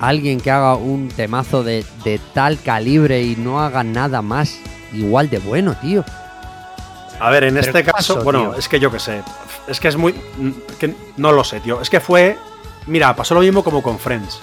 alguien 0.00 0.40
que 0.40 0.50
haga 0.50 0.74
un 0.76 1.08
temazo 1.08 1.62
de, 1.62 1.84
de 2.04 2.18
tal 2.32 2.58
calibre 2.60 3.22
y 3.22 3.36
no 3.36 3.60
haga 3.60 3.84
nada 3.84 4.22
más 4.22 4.56
igual 4.94 5.28
de 5.28 5.38
bueno, 5.38 5.76
tío? 5.80 6.04
A 7.20 7.30
ver, 7.30 7.44
en 7.44 7.54
¿Pero 7.54 7.66
este 7.66 7.84
caso, 7.84 8.14
pasó, 8.14 8.24
bueno, 8.24 8.40
tío? 8.50 8.54
es 8.58 8.68
que 8.68 8.80
yo 8.80 8.90
qué 8.90 8.98
sé. 8.98 9.22
Es 9.68 9.78
que 9.80 9.88
es 9.88 9.96
muy. 9.96 10.14
que 10.78 10.94
no 11.16 11.32
lo 11.32 11.44
sé, 11.44 11.60
tío. 11.60 11.80
Es 11.80 11.90
que 11.90 12.00
fue. 12.00 12.38
Mira, 12.86 13.14
pasó 13.14 13.34
lo 13.34 13.40
mismo 13.40 13.62
como 13.62 13.82
con 13.82 13.98
Friends. 13.98 14.40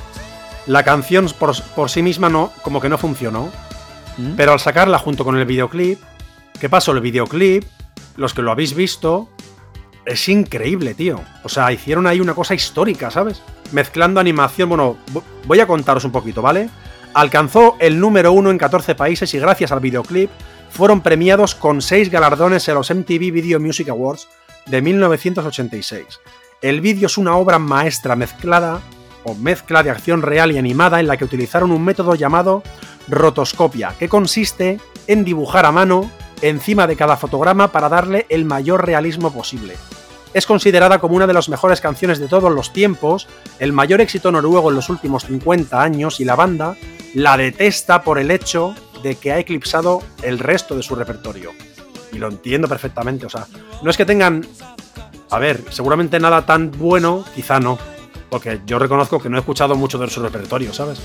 La 0.68 0.84
canción 0.84 1.28
por, 1.40 1.56
por 1.76 1.90
sí 1.90 2.02
misma 2.04 2.30
no, 2.30 2.52
como 2.62 2.80
que 2.80 2.90
no 2.90 2.98
funcionó. 2.98 3.50
¿Mm? 4.18 4.32
Pero 4.36 4.52
al 4.54 4.60
sacarla 4.60 5.00
junto 5.00 5.24
con 5.26 5.38
el 5.38 5.46
videoclip, 5.46 6.00
¿qué 6.60 6.70
pasó? 6.70 6.92
El 6.92 7.02
videoclip, 7.02 7.63
los 8.16 8.34
que 8.34 8.42
lo 8.42 8.52
habéis 8.52 8.74
visto, 8.76 9.30
es 10.06 10.28
increíble, 10.30 10.94
tío. 10.94 11.20
O 11.44 11.50
sea, 11.50 11.72
hicieron 11.72 12.06
ahí 12.08 12.20
una 12.20 12.34
cosa 12.36 12.54
histórica, 12.54 13.10
¿sabes? 13.12 13.42
Mezclando 13.72 14.20
animación, 14.20 14.70
bueno, 14.70 14.98
vo- 15.13 15.24
voy 15.46 15.60
a 15.60 15.68
contaros 15.68 16.04
un 16.06 16.12
poquito, 16.12 16.42
¿vale? 16.42 16.70
Alcanzó 17.13 17.76
el 17.80 18.00
número 18.00 18.32
uno 18.32 18.52
en 18.52 18.58
14 18.58 18.94
países 18.96 19.34
y 19.34 19.40
gracias 19.40 19.72
al 19.72 19.80
videoclip 19.80 20.30
fueron 20.78 21.02
premiados 21.02 21.56
con 21.56 21.82
6 21.82 22.12
galardones 22.12 22.68
en 22.68 22.76
los 22.76 22.94
MTV 22.94 23.32
Video 23.32 23.60
Music 23.60 23.90
Awards 23.90 24.28
de 24.68 24.84
1986. 24.84 26.06
El 26.62 26.82
vídeo 26.82 27.08
es 27.08 27.18
una 27.18 27.36
obra 27.36 27.58
maestra 27.58 28.16
mezclada 28.16 28.82
o 29.24 29.34
mezcla 29.34 29.82
de 29.82 29.90
acción 29.90 30.22
real 30.22 30.52
y 30.52 30.60
animada 30.60 31.00
en 31.00 31.08
la 31.08 31.18
que 31.18 31.26
utilizaron 31.26 31.72
un 31.72 31.84
método 31.84 32.13
llamado 32.13 32.62
rotoscopia, 33.08 33.96
que 33.98 34.08
consiste 34.08 34.80
en 35.08 35.26
dibujar 35.26 35.66
a 35.66 35.72
mano 35.72 36.12
encima 36.44 36.86
de 36.86 36.96
cada 36.96 37.18
fotograma 37.18 37.72
para 37.72 37.90
darle 37.90 38.28
el 38.30 38.46
mayor 38.46 38.86
realismo 38.86 39.34
posible. 39.34 39.74
Es 40.36 40.46
considerada 40.46 41.00
como 41.00 41.16
una 41.16 41.26
de 41.26 41.34
las 41.34 41.50
mejores 41.50 41.82
canciones 41.82 42.20
de 42.20 42.28
todos 42.28 42.54
los 42.54 42.72
tiempos, 42.72 43.28
el 43.58 43.74
mayor 43.74 44.00
éxito 44.00 44.32
noruego 44.32 44.70
en 44.70 44.76
los 44.76 44.92
últimos 44.92 45.26
50 45.26 45.82
años 45.82 46.20
y 46.20 46.26
la 46.26 46.36
banda 46.36 46.76
la 47.16 47.36
detesta 47.36 48.04
por 48.04 48.20
el 48.20 48.30
hecho 48.30 48.76
de 49.04 49.16
que 49.16 49.32
ha 49.32 49.40
eclipsado 49.40 50.02
el 50.24 50.40
resto 50.40 50.76
de 50.76 50.84
su 50.84 50.96
repertorio. 50.96 51.52
Y 52.12 52.18
lo 52.18 52.28
entiendo 52.30 52.68
perfectamente, 52.68 53.26
o 53.26 53.30
sea, 53.30 53.46
no 53.82 53.90
es 53.90 53.98
que 53.98 54.06
tengan... 54.06 54.46
A 55.30 55.40
ver, 55.40 55.62
seguramente 55.72 56.20
nada 56.20 56.46
tan 56.46 56.72
bueno, 56.72 57.26
quizá 57.36 57.60
no, 57.60 57.78
porque 58.30 58.62
yo 58.66 58.80
reconozco 58.80 59.20
que 59.20 59.30
no 59.30 59.36
he 59.38 59.40
escuchado 59.42 59.76
mucho 59.76 59.98
de 59.98 60.10
su 60.10 60.22
repertorio, 60.22 60.74
¿sabes? 60.74 61.00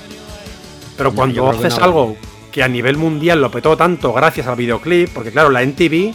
Pero 0.96 1.10
No, 1.10 1.16
cuando 1.16 1.50
que 1.50 1.56
haces 1.66 1.78
algo 1.78 2.16
que 2.52 2.62
a 2.62 2.68
nivel 2.68 2.96
mundial 2.96 3.40
lo 3.40 3.50
petó 3.50 3.76
tanto 3.76 4.12
gracias 4.12 4.46
al 4.46 4.54
videoclip, 4.56 5.10
porque 5.12 5.32
claro, 5.32 5.50
la 5.50 5.62
NTV 5.62 6.14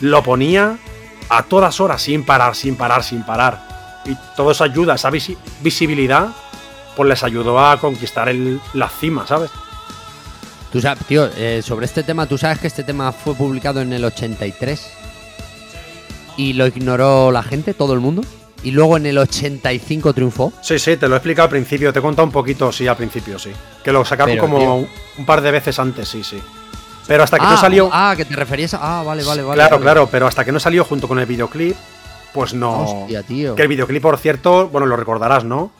lo 0.00 0.22
ponía 0.24 0.78
a 1.28 1.42
todas 1.44 1.80
horas, 1.80 2.02
sin 2.02 2.24
parar, 2.24 2.56
sin 2.56 2.74
parar, 2.76 3.04
sin 3.04 3.22
parar. 3.24 4.02
Y 4.04 4.16
todo 4.36 4.50
eso 4.50 4.64
ayuda, 4.64 4.96
esa 4.96 5.10
visi- 5.10 5.36
visibilidad, 5.60 6.28
pues 6.96 7.08
les 7.08 7.22
ayudó 7.22 7.60
a 7.64 7.78
conquistar 7.78 8.28
el- 8.28 8.60
la 8.72 8.88
cima, 8.88 9.26
¿sabes? 9.28 9.50
Tú 10.74 10.80
sabes, 10.80 11.06
tío, 11.06 11.30
eh, 11.36 11.62
sobre 11.62 11.86
este 11.86 12.02
tema, 12.02 12.26
tú 12.26 12.36
sabes 12.36 12.58
que 12.58 12.66
este 12.66 12.82
tema 12.82 13.12
fue 13.12 13.32
publicado 13.36 13.80
en 13.80 13.92
el 13.92 14.04
83 14.04 14.90
y 16.36 16.54
lo 16.54 16.66
ignoró 16.66 17.30
la 17.30 17.44
gente, 17.44 17.74
todo 17.74 17.94
el 17.94 18.00
mundo. 18.00 18.22
Y 18.64 18.72
luego 18.72 18.96
en 18.96 19.06
el 19.06 19.18
85 19.18 20.12
triunfó. 20.12 20.52
Sí, 20.62 20.80
sí, 20.80 20.96
te 20.96 21.06
lo 21.06 21.14
he 21.14 21.18
explicado 21.18 21.44
al 21.44 21.50
principio, 21.50 21.92
te 21.92 22.00
he 22.00 22.02
contado 22.02 22.26
un 22.26 22.32
poquito, 22.32 22.72
sí, 22.72 22.88
al 22.88 22.96
principio, 22.96 23.38
sí. 23.38 23.52
Que 23.84 23.92
lo 23.92 24.04
sacaron 24.04 24.32
Pero, 24.32 24.40
como 24.40 24.58
tío. 24.58 24.88
un, 25.18 25.24
par 25.24 25.42
de 25.42 25.52
veces 25.52 25.78
antes, 25.78 26.08
sí, 26.08 26.24
sí. 26.24 26.42
Pero 27.06 27.22
hasta 27.22 27.38
que 27.38 27.46
ah, 27.46 27.50
no 27.50 27.56
salió... 27.56 27.88
Ah, 27.92 28.14
que 28.16 28.24
te 28.24 28.34
referías 28.34 28.74
a. 28.74 28.98
Ah, 28.98 29.04
vale, 29.04 29.22
vale, 29.22 29.42
vale. 29.42 29.54
claro, 29.54 29.76
vale. 29.76 29.82
claro, 29.84 30.08
pero 30.10 30.26
hasta 30.26 30.44
que 30.44 30.50
no 30.50 30.58
salió 30.58 30.84
junto 30.84 31.06
con 31.06 31.20
el 31.20 31.26
videoclip, 31.26 31.76
pues 32.32 32.52
no... 32.52 33.02
Hostia, 33.02 33.22
tío. 33.22 33.54
Que 33.54 33.62
el 33.62 33.68
videoclip, 33.68 34.02
por 34.02 34.18
cierto, 34.18 34.66
bueno, 34.70 34.88
lo 34.88 34.96
recordarás, 34.96 35.44
¿no? 35.44 35.70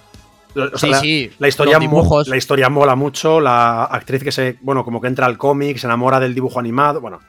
Lo- 0.54 0.64
o 0.72 0.78
sea, 0.78 0.78
Sí, 0.78 0.90
la, 0.90 1.00
sí, 1.00 1.30
la 1.38 1.48
historia 1.48 1.78
la 2.68 2.70
mola 2.70 2.94
mucho, 2.94 3.40
la 3.40 3.84
actriz 3.84 4.22
que 4.22 4.30
se, 4.32 4.56
bueno, 4.62 4.84
como 4.84 5.00
que 5.00 5.08
entra 5.08 5.26
al 5.26 5.36
cómic, 5.38 5.76
se 5.78 5.86
enamora 5.86 6.20
del 6.20 6.34
dibujo 6.34 6.58
animado, 6.60 7.00
bueno. 7.00 7.20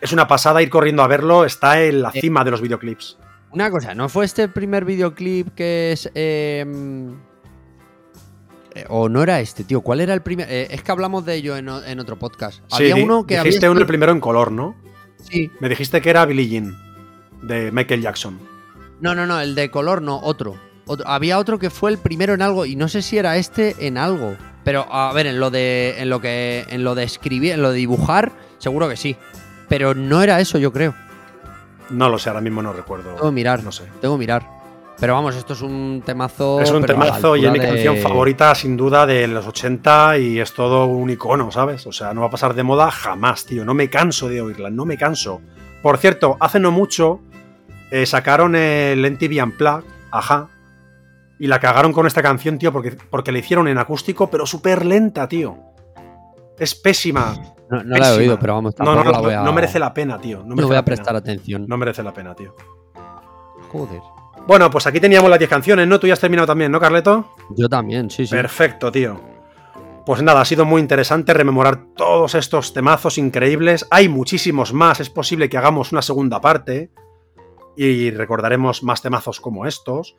Es 0.00 0.12
una 0.12 0.28
pasada 0.28 0.62
ir 0.62 0.70
corriendo 0.70 1.02
a 1.02 1.08
verlo, 1.08 1.44
está 1.44 1.82
en 1.82 2.02
la 2.02 2.10
Eh. 2.14 2.20
cima 2.20 2.44
de 2.44 2.50
los 2.52 2.60
videoclips. 2.60 3.18
Una 3.50 3.70
cosa, 3.70 3.94
¿no 3.94 4.08
fue 4.08 4.24
este 4.26 4.42
el 4.44 4.50
primer 4.50 4.84
videoclip 4.84 5.54
que 5.54 5.90
es. 5.92 6.10
eh, 6.14 6.64
eh, 8.74 8.84
o 8.88 9.08
no 9.08 9.22
era 9.22 9.40
este, 9.40 9.64
tío? 9.64 9.80
¿Cuál 9.80 10.00
era 10.00 10.14
el 10.14 10.20
primer? 10.22 10.46
eh, 10.50 10.68
es 10.70 10.82
que 10.82 10.92
hablamos 10.92 11.24
de 11.24 11.34
ello 11.34 11.56
en, 11.56 11.68
en 11.68 11.98
otro 12.00 12.18
podcast. 12.18 12.62
Sí, 12.68 12.90
Había 12.92 13.04
uno 13.04 13.26
que 13.26 13.38
dijiste 13.38 13.66
había 13.66 13.70
uno 13.72 13.80
el 13.80 13.86
primero 13.86 14.12
en 14.12 14.20
color, 14.20 14.52
¿no? 14.52 14.76
Sí. 15.30 15.50
Me 15.60 15.68
dijiste 15.68 16.00
que 16.00 16.10
era 16.10 16.24
Billie 16.26 16.48
Jean, 16.48 16.76
de 17.42 17.72
Michael 17.72 18.02
Jackson. 18.02 18.38
No, 19.00 19.14
no, 19.14 19.26
no, 19.26 19.40
el 19.40 19.54
de 19.54 19.70
color 19.70 20.02
no, 20.02 20.20
otro. 20.20 20.56
Otro- 20.88 21.06
Había 21.08 21.38
otro 21.38 21.58
que 21.58 21.70
fue 21.70 21.90
el 21.92 21.98
primero 21.98 22.34
en 22.34 22.42
algo 22.42 22.66
y 22.66 22.74
no 22.74 22.88
sé 22.88 23.02
si 23.02 23.16
era 23.18 23.36
este 23.36 23.86
en 23.86 23.96
algo. 23.98 24.34
Pero 24.64 24.92
a 24.92 25.12
ver, 25.12 25.26
en 25.26 25.38
lo 25.40 25.50
de 25.50 25.94
en 25.98 26.10
lo 26.10 26.20
que 26.20 26.64
en 26.68 26.82
lo 26.84 26.94
de 26.96 27.04
escribir, 27.04 27.52
en 27.52 27.62
lo 27.62 27.70
de 27.70 27.76
dibujar, 27.78 28.32
seguro 28.58 28.88
que 28.88 28.96
sí. 28.96 29.16
Pero 29.68 29.94
no 29.94 30.22
era 30.22 30.40
eso, 30.40 30.58
yo 30.58 30.72
creo. 30.72 30.94
No 31.90 32.08
lo 32.08 32.18
sé, 32.18 32.28
ahora 32.28 32.40
mismo 32.40 32.62
no 32.62 32.72
recuerdo. 32.72 33.10
Tengo 33.14 33.28
que 33.28 33.32
mirar, 33.34 33.62
No 33.62 33.72
sé. 33.72 33.84
tengo 34.00 34.16
que 34.16 34.18
mirar. 34.20 34.58
Pero 35.00 35.14
vamos, 35.14 35.36
esto 35.36 35.52
es 35.52 35.62
un 35.62 36.02
temazo. 36.04 36.60
Es 36.60 36.70
un 36.72 36.84
temazo 36.84 37.36
y 37.36 37.46
es 37.46 37.52
mi 37.52 37.58
de- 37.60 37.66
canción 37.68 37.96
favorita 37.98 38.52
sin 38.56 38.76
duda 38.76 39.06
de 39.06 39.28
los 39.28 39.46
80 39.46 40.18
y 40.18 40.40
es 40.40 40.52
todo 40.52 40.86
un 40.86 41.08
icono, 41.08 41.52
¿sabes? 41.52 41.86
O 41.86 41.92
sea, 41.92 42.12
no 42.12 42.22
va 42.22 42.26
a 42.26 42.30
pasar 42.30 42.52
de 42.54 42.64
moda 42.64 42.90
jamás, 42.90 43.44
tío. 43.44 43.64
No 43.64 43.74
me 43.74 43.88
canso 43.88 44.28
de 44.28 44.40
oírla, 44.42 44.70
no 44.70 44.84
me 44.84 44.96
canso. 44.98 45.40
Por 45.82 45.98
cierto, 45.98 46.36
hace 46.40 46.58
no 46.58 46.72
mucho 46.72 47.20
eh, 47.92 48.06
sacaron 48.06 48.56
el 48.56 49.04
NTV 49.04 49.40
Unplugged, 49.44 49.84
ajá, 50.10 50.48
y 51.38 51.46
la 51.46 51.60
cagaron 51.60 51.92
con 51.92 52.06
esta 52.06 52.22
canción, 52.22 52.58
tío, 52.58 52.72
porque, 52.72 52.92
porque 53.10 53.32
la 53.32 53.38
hicieron 53.38 53.68
en 53.68 53.78
acústico, 53.78 54.28
pero 54.30 54.46
súper 54.46 54.84
lenta, 54.84 55.28
tío. 55.28 55.56
Es 56.58 56.74
pésima. 56.74 57.34
No, 57.70 57.82
no 57.84 57.96
la 57.96 58.08
he 58.14 58.16
oído, 58.16 58.38
pero 58.38 58.54
vamos, 58.54 58.74
No, 58.78 58.94
no, 58.94 59.04
la 59.04 59.18
voy 59.20 59.34
a- 59.34 59.42
no 59.42 59.52
merece 59.52 59.78
la 59.78 59.92
pena, 59.94 60.18
tío. 60.18 60.38
No 60.38 60.54
merece 60.56 60.66
voy 60.68 60.76
a 60.76 60.84
prestar 60.84 61.06
pena. 61.08 61.18
atención. 61.18 61.66
No 61.68 61.76
merece 61.76 62.02
la 62.02 62.12
pena, 62.12 62.34
tío. 62.34 62.54
Joder. 63.70 64.00
Bueno, 64.46 64.70
pues 64.70 64.86
aquí 64.86 64.98
teníamos 65.00 65.28
las 65.28 65.38
10 65.38 65.50
canciones, 65.50 65.86
¿no? 65.86 66.00
Tú 66.00 66.06
ya 66.06 66.14
has 66.14 66.20
terminado 66.20 66.46
también, 66.46 66.72
¿no, 66.72 66.80
Carleto? 66.80 67.34
Yo 67.50 67.68
también, 67.68 68.08
sí, 68.10 68.26
sí. 68.26 68.34
Perfecto, 68.34 68.90
tío. 68.90 69.20
Pues 70.06 70.22
nada, 70.22 70.40
ha 70.40 70.44
sido 70.46 70.64
muy 70.64 70.80
interesante 70.80 71.34
rememorar 71.34 71.84
todos 71.94 72.34
estos 72.34 72.72
temazos 72.72 73.18
increíbles. 73.18 73.86
Hay 73.90 74.08
muchísimos 74.08 74.72
más, 74.72 75.00
es 75.00 75.10
posible 75.10 75.50
que 75.50 75.58
hagamos 75.58 75.92
una 75.92 76.00
segunda 76.00 76.40
parte 76.40 76.90
y 77.76 78.10
recordaremos 78.10 78.82
más 78.82 79.02
temazos 79.02 79.38
como 79.40 79.66
estos. 79.66 80.16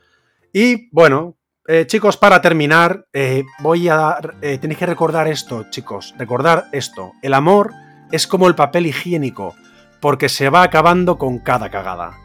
Y 0.54 0.90
bueno, 0.92 1.38
eh, 1.68 1.86
chicos, 1.86 2.18
para 2.18 2.42
terminar, 2.42 3.06
eh, 3.14 3.44
voy 3.60 3.88
a 3.90 3.96
dar... 3.96 4.36
eh, 4.42 4.58
tenéis 4.58 4.80
que 4.80 4.86
recordar 4.86 5.28
esto, 5.28 5.68
chicos, 5.70 6.16
recordar 6.18 6.66
esto. 6.72 7.12
El 7.22 7.34
amor 7.34 7.72
es 8.12 8.26
como 8.26 8.48
el 8.48 8.56
papel 8.56 8.88
higiénico, 8.88 9.56
porque 10.00 10.30
se 10.30 10.50
va 10.50 10.64
acabando 10.64 11.18
con 11.18 11.40
cada 11.40 11.70
cagada. 11.70 12.18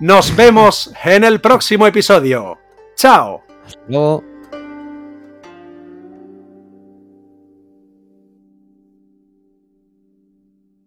Nos 0.00 0.34
vemos 0.34 0.92
en 1.04 1.24
el 1.24 1.40
próximo 1.40 1.86
episodio. 1.86 2.58
¡Chao! 2.96 3.42